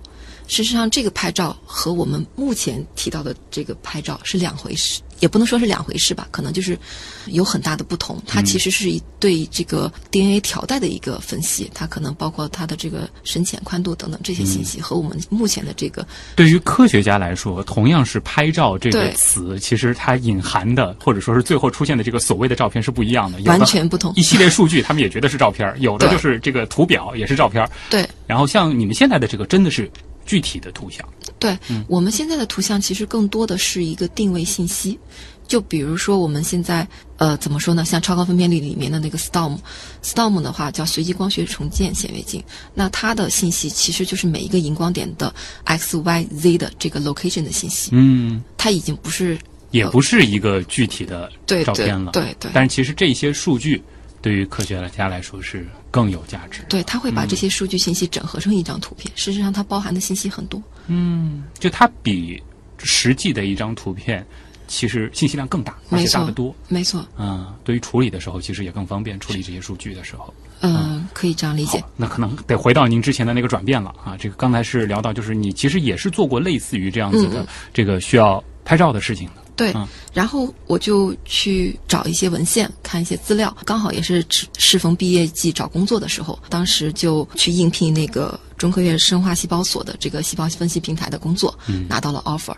[0.46, 6.78] 事实上，这个拍照和我们目前提到的这个拍照是两回事，也不能说是两回事吧，可能就是
[7.26, 8.22] 有很大的不同。
[8.26, 16.06] 它其实是一对这个 DNA 条带的一个分析，它可能包括它的这个深浅、宽度等等这些信息，和我们目前的这个
[16.36, 27.68] 对于科学家来说，同样是拍照这个词，其实它隐含的或者说是最后出现的这个所谓的照片是不一样的，完全不同一系列数据，他们也觉得是照片儿，有的就是这个图表也是照片儿。
[27.90, 28.08] 对。
[28.26, 29.90] 然后像你们现在的这个，真的是
[30.26, 31.06] 具体的图像。
[31.38, 34.98] 对，我们现在的图像其实更多的是一个定位信息。
[35.46, 36.84] 就比如说我们现在
[37.18, 37.84] 呃怎么说呢？
[37.84, 42.42] 像超高分辨率里面的那个 STORM，STORM 的话叫随机光学重建显微镜，
[42.74, 49.38] 那它的信息其实就是每一个荧光点的 x、y、z 的这个 location 的信息，嗯，它已经不是
[49.70, 51.30] 也不是一个具体的
[51.64, 52.10] 照片了。
[52.10, 53.80] 对对但是其实这些数据
[54.20, 56.62] 对于科学家来说是更有价值。
[56.68, 59.12] 对，他会把这些数据信息整合成一张图片。
[59.16, 60.62] 事实上，它包含的信息很多。
[60.88, 62.42] 嗯就它比
[62.78, 64.24] 实际的一张图片，
[64.66, 66.54] 其实信息量更大，而且大得多。
[66.68, 70.32] 没错，嗯，对于处理的时候，其实也更方便处理这些数据的时候。
[70.60, 74.16] 嗯、可以这样理解。，那可能得回到您之前的那个转变了啊。
[74.18, 79.45] 这个刚才是聊到，就是你其实也是做过类似于这样子的、嗯这个需要拍照的事情的。
[79.56, 79.88] 对，嗯。
[80.12, 91.86] 然后我就去找一些文献，看一些资料，刚好也是适适逢毕业季找工作的时候，当时就去应聘那个中科院生化细胞所的这个细胞分析平台的工作，嗯。
[91.88, 92.54] 拿到了 offer。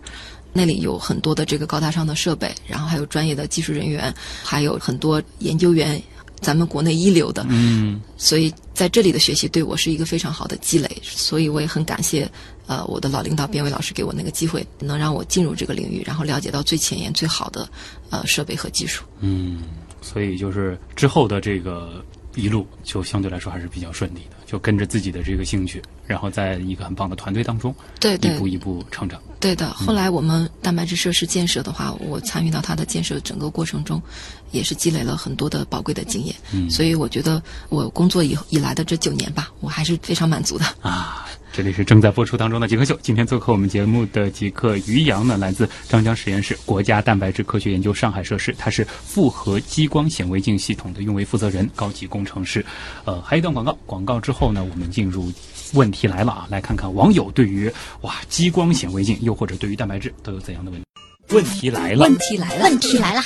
[0.52, 6.02] 那里有很多的这个高大上的设备，然后还有专业的技术人员，还有很多研究员，
[6.40, 8.00] 咱们国内一流的，嗯。
[8.16, 12.28] 所以在这里的学习对我是一个非常好的积累，所以我也很感谢
[12.68, 17.68] 呃我的老领导编委老师给我那个机会，能让我进入这个领域，然后了解到最前沿、最好的
[18.10, 19.04] 呃设备和技术。
[19.18, 19.64] 嗯，
[20.00, 22.04] 所以就是之后的这个
[22.36, 29.20] 一路，就相对来说还是比较顺利的，就跟着自己的这个兴趣，然后在一个很棒的团队当中，对对一步一步成长。
[29.38, 29.68] 对的。
[29.74, 34.02] 后来我们蛋白质设施建设的话，我参与到它的建设整个过程中，
[34.50, 36.34] 也是积累了很多的宝贵的经验。
[36.52, 40.64] 嗯所以我觉得我工作以以来的这九年吧，我还是非常满足的。
[40.80, 42.98] 啊，这里是正在播出当中的极客秀。
[43.02, 52.64] 今天做客我们节目的极客于洋呢，来自张江实验室国家蛋白质科学研究上海设施，他是复合激光显微镜系统的运维负责人、高级工程师。
[53.04, 55.32] 呃，还有一段广告，广告之后呢，我们进入
[55.74, 60.86] 问题来了啊，来看看网友对于哇激光显微镜，又或者对于蛋白质都有怎样的问题。
[61.30, 63.22] 问题来了，问题来了，问题来了，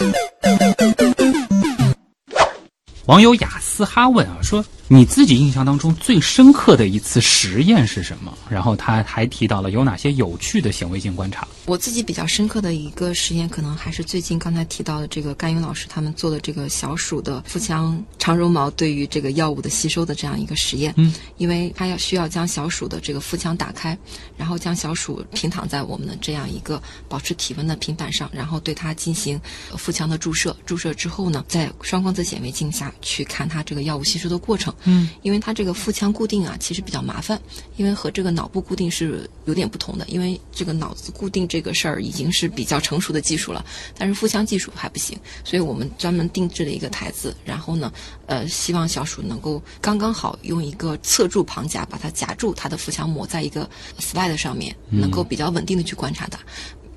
[3.06, 8.36] 网友雅思哈问啊，说你自己印象当中最深刻的一次实验是什么？
[8.50, 11.48] 然后他还提到了有哪些有趣的显微镜观察。
[11.64, 20.92] 我自己比较深刻的一个实验，可能还是最近刚才提到的这个甘云老师他们做的这个小鼠的腹腔长绒毛对于这个药物的吸收的这样一个实验。
[20.96, 23.96] 嗯，因为它要需要将小鼠的这个腹腔打开，
[24.36, 29.40] 然后将小鼠平躺在我们的这样一个保持体温的平板上，然后对它进行
[29.70, 30.54] 呃腹腔的注射。
[30.66, 34.71] 注射之后呢，在双光子显微镜下去看它这个药物吸收的过程。
[34.84, 37.40] 嗯，因为它这个腹腔固定啊，其实比较麻烦，
[37.76, 40.06] 因为和这个脑部固定是有点不同的。
[40.08, 43.64] 因为这个脑子固定这个事儿已经是比较成熟的技术了，
[43.96, 47.92] 但是腹腔技术还不行，所以我们专门定制了一个台子，然后呢，
[48.26, 53.68] 呃，希望小鼠能够刚刚好用一个侧柱旁夹把它夹住它的腹腔膜，在一个
[54.00, 56.38] slide 上面，能够比较稳定的去观察它。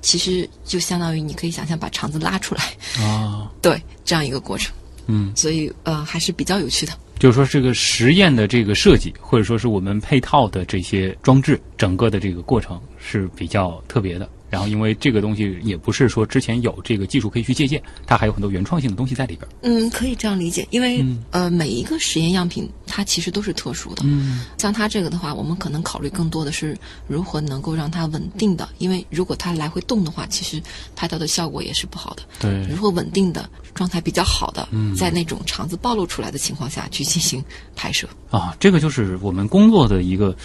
[0.02, 4.72] 其实就相当于你可以想象把肠子拉出来，啊， 对这样一个过程，
[5.06, 6.92] 嗯，所以呃还是比较有趣的。
[7.18, 14.28] 就是说这个实验的这个设计，或者说是我们配套的这些装置，整个的这个过程是比较特别的。
[14.48, 19.48] 然后因为这个东西也不是说之前有这个技术可以去借鉴，它还有很多原创性的东西在里边。
[19.62, 24.02] 嗯，可以这样理解，因为、嗯呃，每一个实验样品它其实都是特殊的。
[24.04, 30.62] 嗯像它这个的话，我们可能考虑更多的是如何能够让它稳定的，因为如果它来回动的话，其实
[30.94, 32.22] 拍到的效果也是不好的。
[32.40, 38.08] 对如何稳定的状态比较好的，嗯在那种肠子暴露出来的情况下去进行拍摄。
[38.30, 40.36] 啊，这个就是我们工作的一个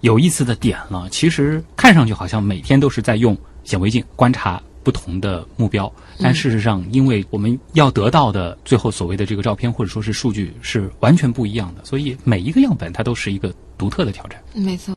[0.00, 1.08] 有意思的点了。
[1.10, 14.40] 其实看上去好像每天都是在用显微镜观察不同的目标，但事实上，因为我们要得到的最后所谓的这个照片或者说是数据是完全不一样的，所以每一个样本它都是一个独特的挑战。
[14.54, 14.94] 没错。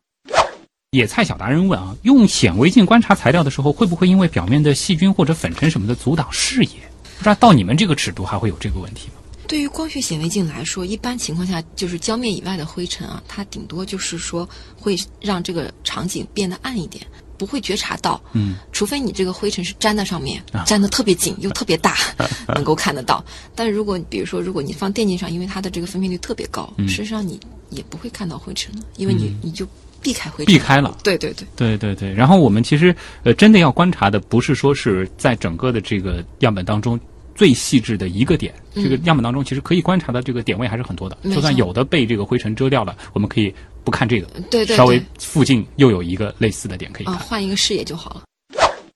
[0.91, 6.69] 野菜小达人问啊，用显微镜观察材料的时候，会不会因为表面的细菌或者粉尘什么的阻挡视野？
[7.17, 9.18] 不知道到你们这个尺度还会有这个问题吗？
[9.49, 17.03] 对于光学显微镜来说，一般情况下就是胶面以外的灰尘啊，它顶多就是说会让这个场景变得暗一点，
[17.35, 18.21] 不会觉察到。
[18.33, 21.97] 嗯，除非你这个灰尘是粘在上面啊，粘的特别紧又特别大，
[22.53, 23.25] 能够看得到。
[23.55, 27.39] 但如果比如说，如果你放电镜上，因为它的这个分辨率特别高，嗯事实上你
[27.71, 29.67] 也不会看到灰尘的，因为你、嗯你就
[29.99, 30.95] 避开灰尘，避开了。
[31.03, 36.99] 对对对，对对对，然后我们其实呃，真的要观察的不是说是在整个的这个样本当中
[37.39, 41.17] 最细致的一个点，嗯这个样本当中其实可以观察的这个点位还是很多的。
[41.33, 47.15] 就算有的被这个灰尘遮掉了，我们可以不看这个，对对稍微附近又有一个类似的点可以看。
[47.15, 48.23] 啊，换一个视野就好了。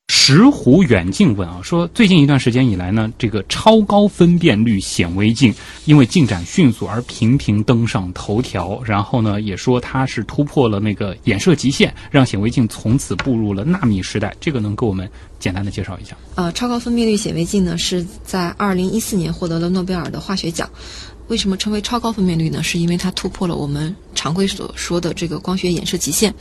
[0.07, 5.53] 石虎远近问啊，说最近一段时间以来呢，这个超高分辨率显微镜
[5.85, 14.33] 因为进展迅速而频频登上头条，然后呢，也说它是突破了那个衍射极限，让显微镜从此步入了纳米时代。
[14.39, 16.15] 这个能给我们简单的介绍一下？
[16.35, 20.69] 呃，超高分辨率显微镜呢是在二零一四年获得了诺贝尔的化学奖。
[21.33, 22.61] 为什么称为超高分辨率呢？
[22.61, 26.31] 是因为它突破了我们常规所说的这个光学衍射极限。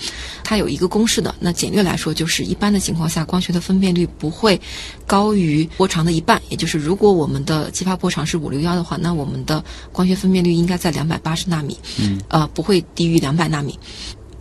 [0.45, 4.61] 它有一个公式的，那简略来说就是一般的情况下，光学的分辨率不会
[5.07, 6.43] 高于波长的一半。
[6.51, 13.79] 也就是如果我们的激发波长是五六幺的话，那我们的光学分辨率应该在两百八十纳米，嗯，呃，不会低于两百纳米。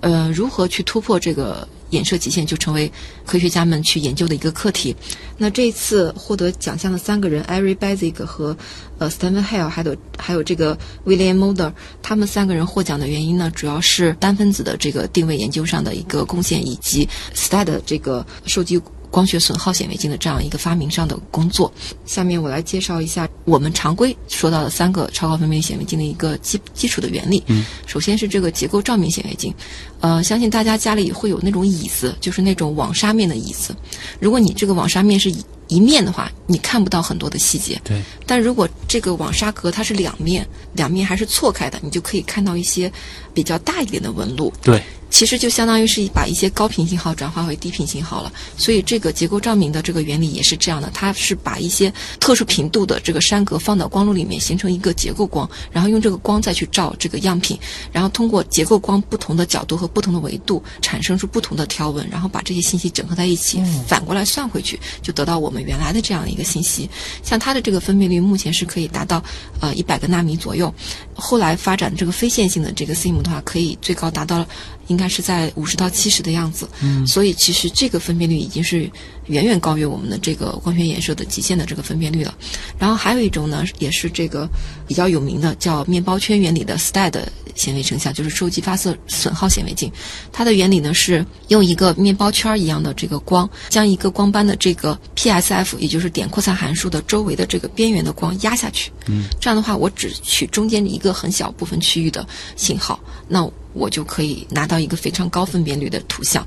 [0.02, 2.92] 呃，如何去突破这个衍射极限，就成为
[3.26, 4.96] 科学家们去研究的一个课题。
[5.38, 8.56] 那这次获得奖项的三个人 e r i Basic 和
[8.98, 18.80] 呃 Steven Hill，还有还有这个 William Mulder，他们三个人获奖的原因呢，主要是单分子的这个定位研究上的一个贡献，以及 STAD 的这个收集
[19.12, 21.72] 光学损耗显微镜的这样一个发明上的工作。
[22.06, 27.44] 下面我来介绍一下我们常规说到的三个超高分辨率显微镜的一个基基础的原理。
[27.48, 29.54] 嗯，首先是这个结构照明显微镜，
[30.00, 33.76] 呃，相信大家家里会有那种椅子，就是那种网纱面的椅子。
[34.20, 35.30] 如果你这个网纱面是
[35.72, 37.82] 一一面的话，你看不到很多的细节。
[37.84, 42.92] 对，但如果这个网纱格它是两面，两面还是错开的，你就可以看到一些
[43.34, 44.54] 比较大一点的纹路。
[44.62, 48.32] 对，其实就相当于是把一些高频信号转化为低频信号了。
[48.58, 57.58] 所以这个结构照明的这个原理也是这样的，它是把一些特殊频度的这个栅格放到光路里面，形成一个结构光，然后用这个光再去照这个样品，
[57.92, 66.90] 然后通过结构光不同的角度和不同的维度，产生出不同的条纹，然后把这些信息整合在一起，反过来算回去，就得到我们原来的这样一个信息。
[67.24, 69.24] 像它的这个分辨率目前是可以达到
[69.60, 70.74] 呃一百个纳米左右，
[71.14, 74.46] 后来发展这个非线性的这个 SIM 的话，可以最高达到
[74.92, 76.70] 应该是在五十到七十的样子。
[76.82, 78.92] 嗯，所以其实这个分辨率已经是
[79.28, 82.36] 远远高于我们的这个光学衍射的极限的这个分辨率了。
[82.78, 84.48] 然后还有一种呢，也是这个
[84.86, 87.24] 比较有名的，叫面包圈原理的 STAD
[87.56, 89.92] 显微成像，就是收集发色损耗显微镜。
[90.32, 98.92] 它的原理呢是用一个面包圈一样的这个光，将一个光斑的这个 PSF，也就是点扩散函数的周围的这个边缘的光压下去。
[99.08, 106.46] 嗯，这样的话，我只取中间一个很小部分区域的信号，那我就可以拿到一个非常高分辨率的图像。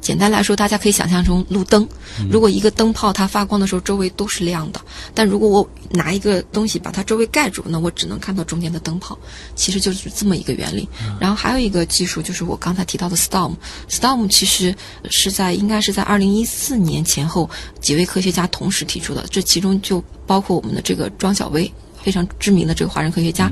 [0.00, 1.88] 简单来说，大家可以想象成路灯。
[2.28, 4.80] 如果一个灯泡它发光的时候周围都是亮的，
[5.14, 9.16] 但如果我拿一个东西把它周围盖住，那我只能看到中间的灯泡。
[9.54, 10.88] 其实就是这么一个原理。
[11.20, 13.52] 然后还有一个技术就是我刚才提到的 STORM。
[13.88, 14.74] STORM 其实
[15.08, 17.48] 是在应该是在二零一四年前后
[17.80, 21.72] 几位科学家同时提出的，这其中就包括我们的这个庄小薇。
[22.02, 23.50] 非常知名的这个华人科学家，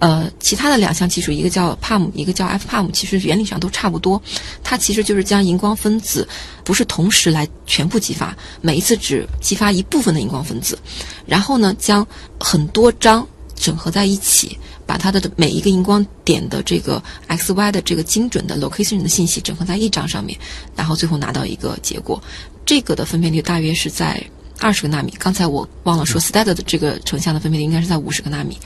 [0.00, 4.20] 呃，其他的两项技术，一个叫 PAM，一个叫 FPAM，其实原理上都差不多。
[4.62, 6.28] 它其实就是将荧光分子
[6.64, 10.78] 不是同时来全部激发，每一次只激发一部分的荧光分子，
[11.26, 12.06] 然后呢，将
[12.38, 20.36] 很多张整合在一起，把它的每一个荧光点的这个 x y 的这个精准的 location 的信息整合在一张上面，
[20.74, 22.20] 然后最后拿到一个结果。
[22.66, 24.22] 这个的分辨率大约是在
[24.60, 25.12] 二十个纳米。
[25.18, 28.58] 刚才我忘了说，STAD 的这个成像的分辨率应该是在五十个纳米。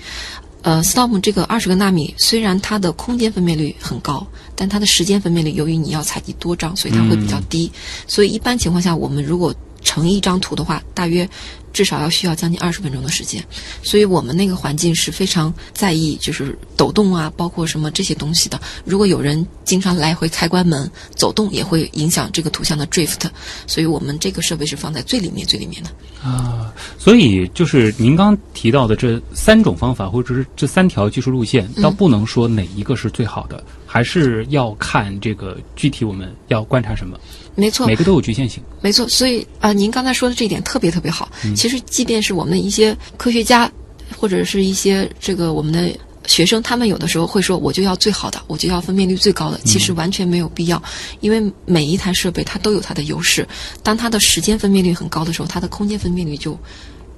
[0.62, 4.26] 呃，Storm 这个二十个纳米，虽然它的空间分辨率很高，
[4.56, 7.70] 但它的时间分辨率由于你要采集多张，所以它会比较低。
[8.08, 9.54] 所以一般情况下，我们如果
[9.86, 11.26] 成一张图的话，大约
[11.72, 13.42] 至少要需要将近二十分钟的时间。
[13.84, 18.60] 所以我们那个环境是非常在意，就是抖动啊，包括什么这些东西的。
[18.84, 23.30] 如果有人经常来回开关门、走动，也会影响这个图像的 drift。
[23.66, 25.90] 所以我们这个设备是放在最里面、最里面的。
[26.20, 37.16] 啊，所以就是您刚提到的这三种方法，或者是这三条技术路线，倒不能说哪一个是最好的，还是要看这个具体我们要观察什么。
[37.56, 38.62] 没错，每个都有局限性。
[38.80, 41.28] 没错，所以啊、呃您刚才说的这一点特别特别好。
[41.56, 43.68] 其实，即便是我们的一些科学家，
[44.16, 45.90] 或者是一些这个我们的
[46.26, 49.58] 学生，他们有的时候会说，我就要最好的，我就要分辨率最高的。
[49.64, 50.80] 其实完全没有必要，
[51.20, 53.46] 因为每一台设备它都有它的优势。
[53.82, 56.58] 当它的时间分辨率很高的时候，它的空间分辨率就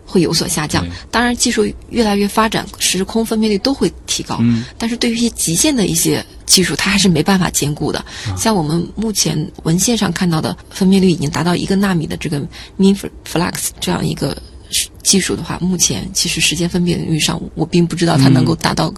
[0.08, 0.86] 会有所下降。
[1.10, 4.38] 当然，技术越来越发展，时空分辨率都会提高。
[4.40, 8.02] 嗯但是对于一些极限的一些技术，它还是没办法兼顾的。
[8.36, 12.40] 像我们目前文献上看到的分辨率已经达到一个纳米的这个
[12.78, 12.98] Min
[13.30, 14.36] Flux 这样一个
[15.02, 18.92] 技术的话，目前其实时间分辨率上，我并不知道它能够达到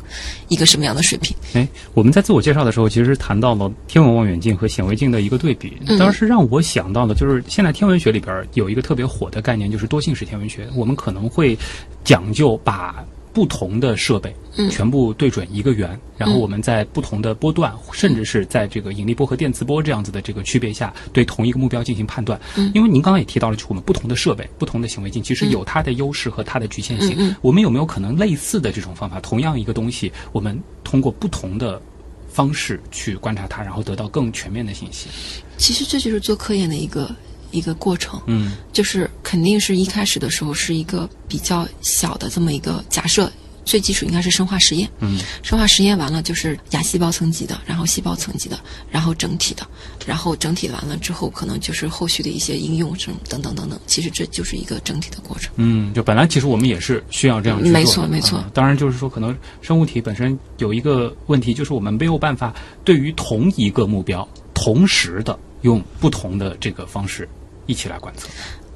[0.49, 1.37] 一个什么样的水平。
[1.53, 10.69] 哎，我们在自我介绍的时候，其实谈到了天文望远镜和显微镜的一个对比，嗯当时让我想到的，就是现在天文学里边有一个特别火的概念，就是多性式天文学。
[10.75, 11.57] 我们可能会
[12.03, 22.41] 讲究把不同的设备嗯全部对准一个圆，然后我们在不同的波段，甚至是在这个引力波和电磁波这样子的这个区别下，对同一个目标进行判断。
[22.57, 27.35] 嗯因为您刚刚也提到了，就是我们不同的设备、不同的显微镜，其实有它的优势和它的局限性。
[27.41, 31.81] 我们有没有可能类似的这种方法，同样一个东西，我们通过不同的
[32.29, 35.09] 方式去观察它，然后得到更全面的信息？
[35.57, 37.15] 其实这就是做科研的一个
[37.51, 38.21] 一个过程。
[38.27, 43.31] 嗯就是肯定是一开始的时候是一个比较小的这么一个假设，
[43.65, 44.89] 最基础应该是生化实验。
[45.01, 48.59] 嗯生化实验完了就是亚细胞层级的，然后细胞层级的，
[48.91, 49.67] 然后整体的，
[50.07, 53.79] 然后整体完了之后，可能就是后续的一些应用什么等等等等。
[53.87, 55.53] 其实这就是一个整体的过程。
[55.57, 67.29] 嗯，就本来其实我们也是需要这样去做的没错没错啊当然就是说，可能生物体本身有一个问题，就是我们没有办法对于同一个目标，同时的用不同的这个方式
[67.71, 68.29] 一起来观测。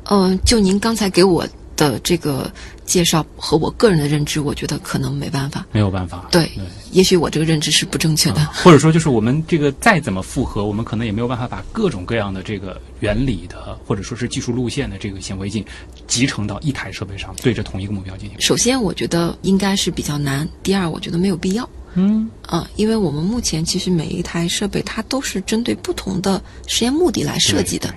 [0.04, 2.52] 嗯、就您刚才给我的这个
[2.84, 5.66] 介绍和我个人的认知，我觉得可能没办法。
[5.72, 6.28] 没有办法。
[6.30, 8.40] 对，对也许我这个认知是不正确的。
[8.42, 15.64] 啊或者说就是我们这个再怎么复合，我们可能也没有办法把各种各样的这个原理的，或者说是技术路线的这个显微镜
[16.06, 18.40] 集成到一台设备上，对着同一个目标进行。
[18.40, 21.68] 首先，我觉得应该是比较难；第二，我觉得没有必要。
[21.94, 27.92] 嗯啊，因为我们目前其实每一台设备它都是针对不同的实验目的来设计的。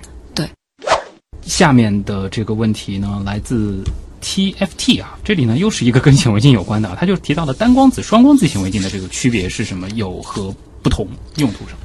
[1.48, 3.82] 下面的这个问题呢，来自
[4.22, 11.76] TFT 啊，这里呢又是一个跟显微镜有关的啊，他就提到了单光子、双光子显微镜的这个区别是什么，有何不同用途上？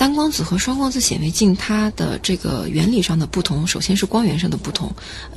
[0.00, 4.90] 单光子和双光子显微镜它的这个原理上的不同，首先是光源上的不同。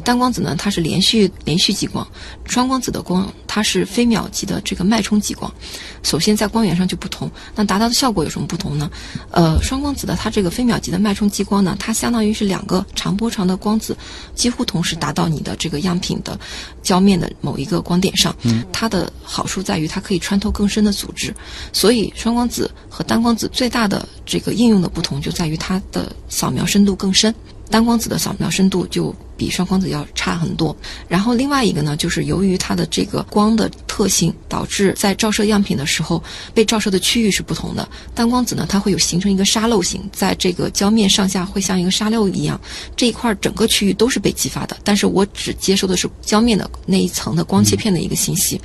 [0.05, 2.07] 单光子呢，它是连续连续激光；
[2.45, 5.53] 双光子的光，它是飞秒级的这个脉冲激光。
[6.01, 8.89] 首先在光源上就不同，那达到的效果有什么不同呢？
[9.31, 13.97] 呃，双光子的它这个飞秒级的脉冲激光呢，它相当于是两个长波长的光子
[14.33, 16.39] 几乎同时达到你的这个样品的
[16.81, 18.33] 胶面的某一个光点上。
[18.71, 21.35] 它的好处在于它可以穿透更深的组织，
[21.73, 27.33] 所以双光子和单光子最大的这个应用的不同就在于它的扫描深度更深。
[27.69, 30.75] 单光子的扫描深度就比双光子要差很多。
[31.07, 36.21] 然后另外一个呢，就是由于它的这个光的特性，导致在照射样品的时候，
[36.53, 37.87] 被照射的区域是不同的。
[38.13, 42.59] 单光子呢，它会有形成一个沙漏形，在这个胶面上下会像一个沙漏一样，
[42.95, 44.77] 这一块整个区域都是被激发的。
[44.83, 48.61] 但是我只接收的是胶面的那一层的光切片的一个信息，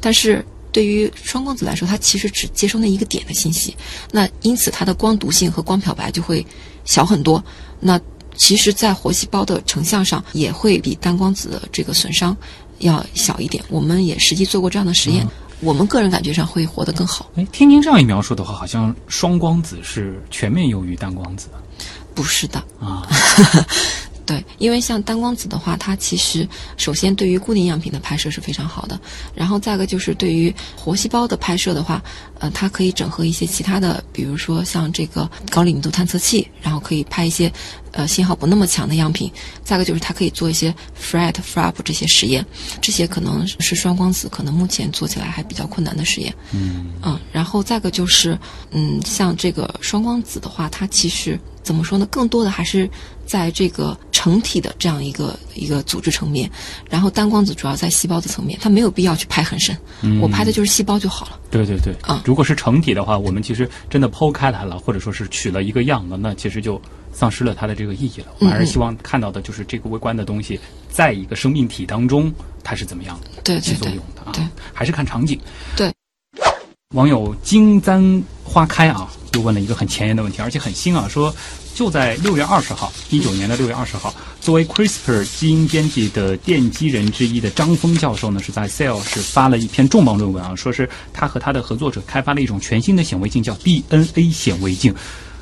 [0.00, 0.44] 但是。
[0.72, 3.76] 对于双光子来说，它其实只接收那一个点的信息，
[4.10, 6.44] 那因此它的光毒性和光漂白就会
[6.84, 7.42] 小很多。
[7.78, 8.00] 那
[8.34, 12.34] 其实，在活细胞的成像上也会比单光子的这个损伤
[12.78, 13.62] 要小一点。
[13.68, 15.26] 我们也实际做过这样的实验，
[15.60, 17.30] 我们个人感觉上会活得更好。
[17.36, 21.48] 哎，听您这样一描述的话，好像双光子是全面优于单光子
[22.14, 23.06] 不是的，啊。
[24.24, 29.00] 对，因为像单光子的话，它其实首先对于固定样品的拍摄是非常好的，
[29.34, 32.02] 然后再一个就是对于活细胞的拍摄的话，
[32.38, 37.52] 呃，它可以整合一些其他的，比如说像这个高灵敏度探测器，然后可以拍一些
[37.90, 39.30] 呃信号不那么强的样品。
[39.64, 42.44] 再一个就是它可以做一些 FRET、FRAP 这些实验，
[42.80, 46.32] 这些可能是双光子可能目前做起来还比较困难的实验。
[46.52, 48.38] 嗯嗯，然后再一个就是，
[48.70, 52.06] 嗯，像这个双光子的话，它其实怎么说呢？
[52.06, 52.88] 更多的还是
[53.32, 56.50] 在这个成体的这样一个一个组织层面，
[56.90, 59.74] 然后单光子主要在细胞的层面，它没有必要去拍很深，
[60.20, 61.40] 我拍的就是细胞就好了。
[61.50, 66.78] 对对对，啊如果是成体的话，我们其实真的剖开来了，或者说是取了一个样了，那其实就
[67.10, 68.26] 丧失了它的这个意义了。
[68.40, 70.60] 我们还是希望看到的就是这个微观的东西，
[70.90, 72.30] 在一个生命体当中，
[72.62, 74.32] 它是怎么样的起作对对对用的啊？
[74.34, 75.40] 对，还是看场景。
[75.74, 75.90] 对。
[76.94, 81.34] 网友金簪花开啊，又问了一个很前沿的问题，而且很新啊，说
[81.74, 94.94] 就在六月二十号，一九年的六月二十号，作为 CRISPR 基因编辑的奠基人之一的张峰教授呢，是在 Cell 是发了一篇重磅论文啊，说是他和他的合作者开发了一种全新的显微镜，叫 DNA 显微镜。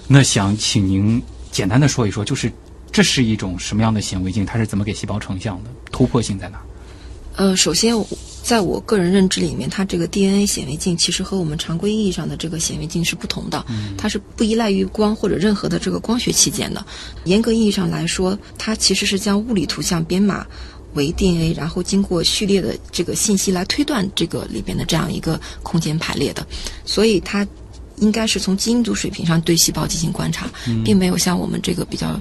[0.06, 1.20] 那想请您
[1.50, 2.52] 简单的说一说，就是
[2.92, 4.46] 这是一种什么样的显微镜？
[4.46, 5.70] 它是怎么给细胞成像的？
[5.90, 6.60] 突破性在哪？
[7.36, 7.94] 呃，首先，
[8.50, 13.64] 在我个人认知里面，它这个 DNA 显微镜其实和我们常规意义上的这个显微镜是不同的，
[13.96, 16.84] 它是不依赖于光或者任何的这个光学器件的。
[17.26, 20.44] 严格意义上来说，它其实是将物理图像编码
[20.94, 26.44] 为 DNA，然后经过序列的这个信息来推断这个里边的这样一个空间排列的，
[26.84, 27.46] 所以它。
[28.00, 30.48] 应该是从基因组水平上对细胞进行观察，
[30.82, 32.18] 并没有像我们这个比较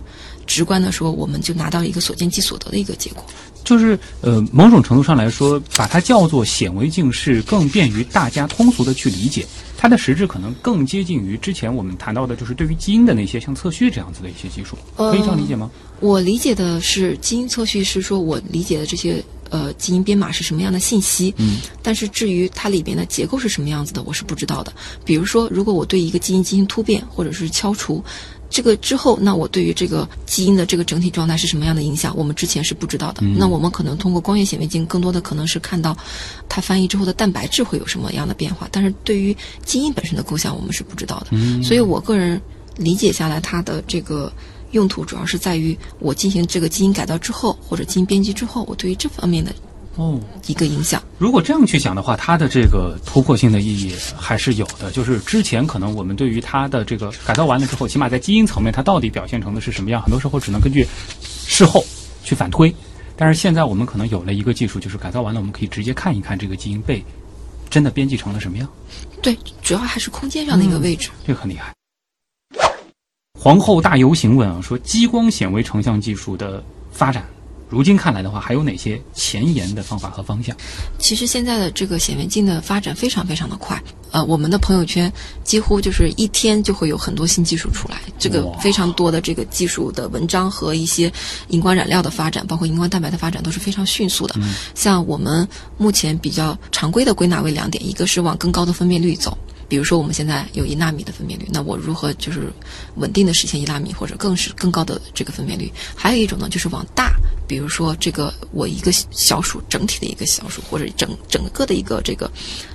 [0.50, 3.24] 直观的说，我们就拿到一个所见即所得的一个结果。
[3.64, 9.46] 就是呃，某种程度上来说，把它叫做显微镜是更便于大家通俗的去理解。
[9.78, 15.70] 它的实质可能更接近于之前我们谈到的，就是对于基因的那些像测序这样子的一些技术，可以这样理解吗？
[16.00, 24.74] 我理解的是基因测序是说我理解的这些呃基因编码是什么样的信息，嗯，但是至于它里边的结构是什么样子的，我是不知道的。
[25.06, 28.04] 比如说，如果我对一个基因进行突变或者是敲除。
[28.50, 33.22] 这个之后，那我对于这个基因的这个整体状态是什么样的影响，我们之前是不知道的。
[33.22, 35.96] 嗯那我们可能通过光学显微镜，更多的可能是看到
[36.48, 41.28] 它翻译之后的蛋白质会有什么样的变化，但是对于基因本身的构想，我们是不知道的。
[41.32, 42.42] 嗯所以我个人
[42.78, 44.32] 理解下来，它的这个
[44.72, 49.54] 用途主要是在于我进行这个基因改造之后，或者基因编辑之后，我对于这方面的
[50.00, 51.04] 哦，一个影响。
[51.18, 54.90] 如果这样去想的话，它的这个突破性的意义还是有的。
[54.92, 60.88] 就是之前可能我们对于它的这个改造完了之后，起码在基因层面，它到底表现成的是什么样，很多时候只能根据
[61.22, 61.84] 事后
[62.24, 62.74] 去反推。
[63.18, 67.04] 但是现在我们可能有了一个技术，就是改造完了，我们可以直接看一看这个基因被
[67.70, 68.70] 真的编辑成了什么样。
[69.22, 71.10] 对，主要还是空间上的一个位置。
[71.28, 71.74] 这个很厉害。
[73.38, 77.26] 皇后大游行问啊，说激光显微成像技术的发展，
[77.70, 80.56] 如今看来的话，还有哪些前沿的方法和方向？
[80.98, 85.12] 其实现在的这个显微镜的发展非常非常的快，呃，我们的朋友圈
[85.44, 91.12] 几乎就是一天就会有很多新技术出来，这个非常多的这个技术的文章和一些
[91.50, 94.36] 荧光染料的发展，包括荧光蛋白的发展都是非常迅速的。
[94.74, 95.48] 像我们
[95.78, 99.38] 目前比较常规的归纳为两点，一个是往更高的分辨率走。
[99.70, 102.52] 比如说，我们现在有一纳米的分辨率，那我如何就是
[102.96, 105.72] 稳定的实现一纳米或者更是更高的这个分辨率？
[105.96, 107.14] 还有一种呢，就是往大，
[107.48, 112.30] 比如说这个我一个小鼠整体的一个小鼠，或者整整个的一个这个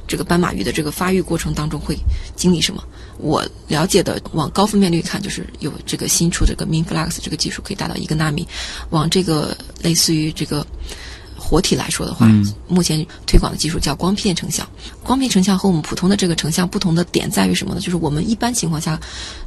[0.06, 1.98] 这个斑马鱼的这个发育过程当中会
[2.36, 2.82] 经历什么？
[3.18, 8.46] 我了解的往高分辨率看，就是有这个新出这个 MinFlux 这个技术可以达到一个纳米，
[8.90, 10.64] 往这个类似于这个。
[11.54, 14.68] 活体来说的话，嗯目前推广的技术叫光片成像。
[15.04, 17.80] 光片成像和我们普通的这个成像不同的点在于什么呢？
[17.80, 19.00] 就是我们一般情况下，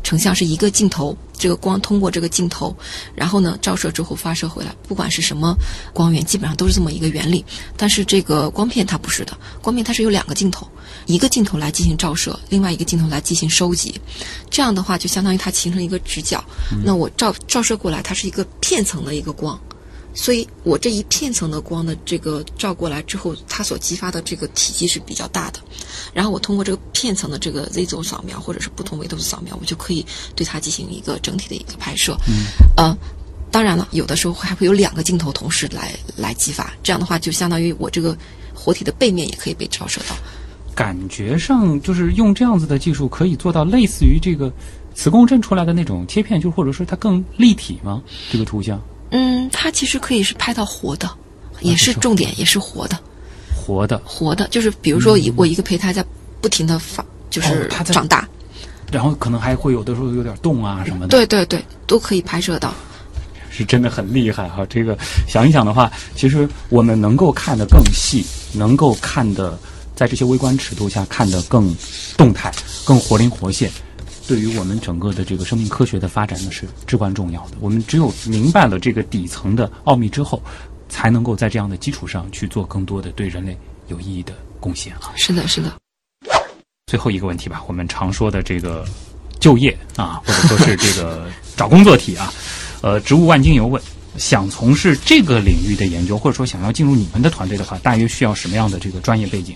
[0.05, 2.73] 成像是一个镜头，这个光通过这个镜头，
[3.13, 5.53] 然后呢照射之后发射回来，不管是什么
[5.91, 7.43] 光源，基本上都是这么一个原理。
[7.75, 10.65] 但是这个光片它不是的，光片它是有两个镜头，
[11.07, 13.99] 一个镜头来进行照射，另外一个镜头来进行收集。
[14.49, 16.41] 这样的话，就相当于它形成一个直角。
[16.85, 19.59] 那我照照射过来，它是一个片层的一个光。
[20.19, 25.59] 所以我这一片层的光的这个照过来之后，它所激发的这个体积是比较大的。
[26.11, 30.03] 然后我通过这个片层的这个 Z 轴扫描或者是不同维度的扫描，我就可以
[30.35, 32.17] 对它进行一个整体的一个拍摄。
[32.27, 32.97] 嗯，呃，
[33.51, 38.17] 当然了，有的时候还会有两个镜头同时来来激发，这样的话就相当于我这个
[38.55, 40.15] 活体的背面也可以被照射到。
[40.73, 44.51] 感觉上就是用这样子的技术可以做到类似于这个
[44.95, 48.01] 磁共振出来的那种切片，就或者说它更立体吗？
[48.31, 51.09] 这个图像嗯，它其实可以是拍到活的，
[51.61, 52.97] 也是重点，也是活的。
[53.55, 56.05] 活的，活的，就是比如说一我一个胚胎在
[56.41, 58.27] 不停的发，就是在长大，
[58.91, 61.07] 然后可能还会有的时候有点动啊什么的。
[61.07, 62.73] 对对对，都可以拍摄到。
[63.49, 64.95] 是真的很厉害哈、这个
[65.27, 69.57] 想一想的话，其实我们能够看得更细，能够看得
[69.95, 71.75] 在这些微观尺度下看得更
[72.15, 72.53] 动态、
[72.85, 73.71] 更活灵活现，
[74.27, 77.57] 对于我们整个的这个生命科学的发展呢是至关重要的。
[77.61, 80.41] 我们只有明白了这个底层的奥秘之后，
[80.89, 83.57] 才能够在这样的基础上去做更多的对人类
[83.87, 85.13] 有意义的贡献啊。
[85.15, 85.71] 是的，是的。
[86.87, 88.85] 最后一个问题吧，我们常说的这个
[89.39, 92.33] 就业啊，或者说是这个找工作题啊，
[92.81, 93.81] 呃，植物万金油问，
[94.17, 99.55] 想从事这个领域的研究，或者说想要进入你们的团队的话，大约需要什么样的这个专业背景？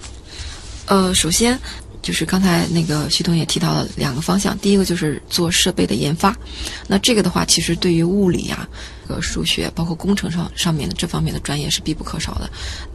[0.85, 1.59] 呃，首先。
[2.01, 6.35] 就是刚才那个徐彤也提到了两个方向，第一个就是做设备的研发，
[6.87, 8.67] 那这个的话，其实对于物理啊、
[9.07, 12.49] 和数学，包括工程上上面的这方面的专业是必不可少的。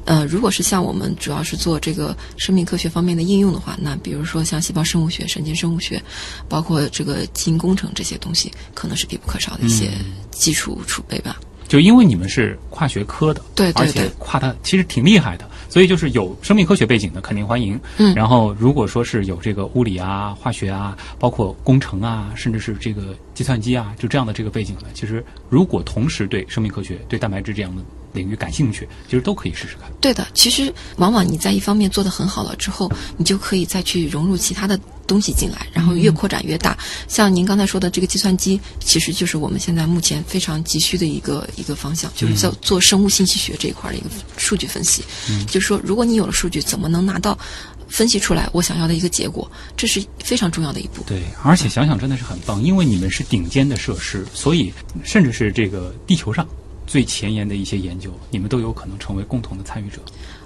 [0.05, 6.03] 呃，如果是像我们主要是做这个生命科学方面的应用的话，那比如说像细胞生物学、神经生物学，
[6.49, 9.91] 包括这个基因工程这些东西，可能是必不可少的一些
[10.31, 11.39] 基础储备吧。
[11.69, 15.49] 就因为你们是跨学科的，对对对，而且跨的其实挺厉害的。
[15.69, 27.83] 所以就是有生命科学背景的肯定欢迎，嗯，然后如果说是有这个物理啊、化学啊，包括工程啊，甚至是这个计算机啊，就这样的这个背景的，其实如果同时对生命科学、对蛋白质这样的
[28.17, 29.89] 领域感兴趣，其实都可以试试看。
[30.01, 34.81] 对的，其实往往你在一方面做得很好了之后，你就可以再去融入其他的。
[35.07, 36.77] 东西进来，然后越扩展越大。
[37.07, 44.07] 像您刚才说的这个计算机，其实就是我们现在目前非常急需的一个一个方向，就是在做生物信息学这一块的一个
[44.37, 45.05] 数据分析。
[45.31, 47.39] 嗯就是说，如果你有了数据，怎么能拿到
[47.87, 49.49] 分析出来我想要的一个结果？
[49.77, 51.05] 这是非常重要的一步。
[51.07, 56.45] 对，而且想想真的是很棒，因为你们是顶尖的设施，所以甚至是这个地球上
[56.87, 59.99] 最前沿的一些研究，你们都有可能成为共同的参与者、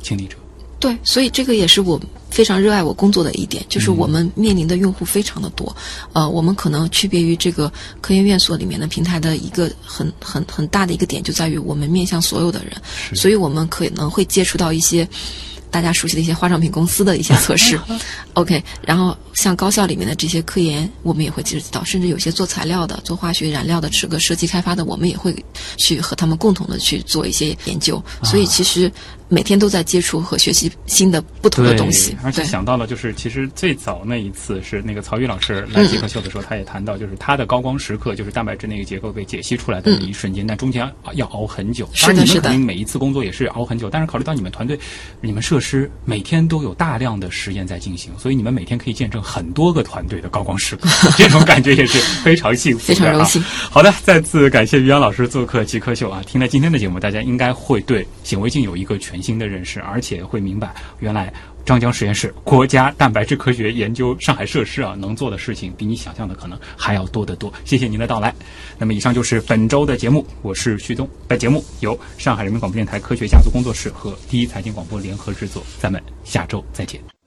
[0.03, 0.37] 亲历者。
[0.79, 5.77] 对，所以这个也是我非常热爱我工作的一点，就是我们面临的用户非常的多，
[6.15, 7.71] 呃，我们可能区别于这个
[8.01, 12.73] 科研院所里面的平台的一个很很很大的一个点，就在于我们面向所有的人，
[13.15, 15.07] 所以我们可能会接触到一些。
[15.71, 17.81] 大家熟悉的一些化妆品公司的一些测试，
[18.35, 25.35] OK，然后像高校里面的这些科研，我们也会接触到，甚至有些做材料的、做化学燃料的、这个设计开发的，我们也会
[25.77, 28.03] 去和他们共同的去做一些研究。
[28.23, 28.91] 所以其实
[29.31, 32.17] 每天都在接触和学习新的不同的东西。
[32.23, 41.89] 而且想到了，就是其实最早那一次是那个曹宇老师来极客秀的时候，他也谈到，就是他的高光时刻就是蛋白质那个结构被解析出来的那一瞬间，但中间要熬很久。
[41.95, 42.53] 是的，是的。
[42.59, 44.79] 每一次工作也是熬很久，但是考虑到你们团队，
[45.21, 53.41] 你们设施每天都有大量的实验在进行，所以你们每天可以见证很多个团队的高光时刻， 这种感觉也是非常幸福、非常荣幸。
[53.71, 56.21] 好的，再次感谢于洋老师做客极客秀啊！
[56.27, 61.33] 听了今天的节目，大家应该会对显微镜有一个新的认识，而且会明白原来。
[61.63, 67.53] 张江实验室国家蛋白质科学研究上海设施啊，能做的事情比你想象的可能还要多得多。
[67.67, 68.35] 谢谢您的到来。
[68.79, 71.09] 那么，以上就是本周的节目，我是旭东。
[71.29, 75.63] 本节目由上海人民广播电台科学家族工作室和第一财经广播联合制作。
[75.79, 77.20] 咱们下周再见。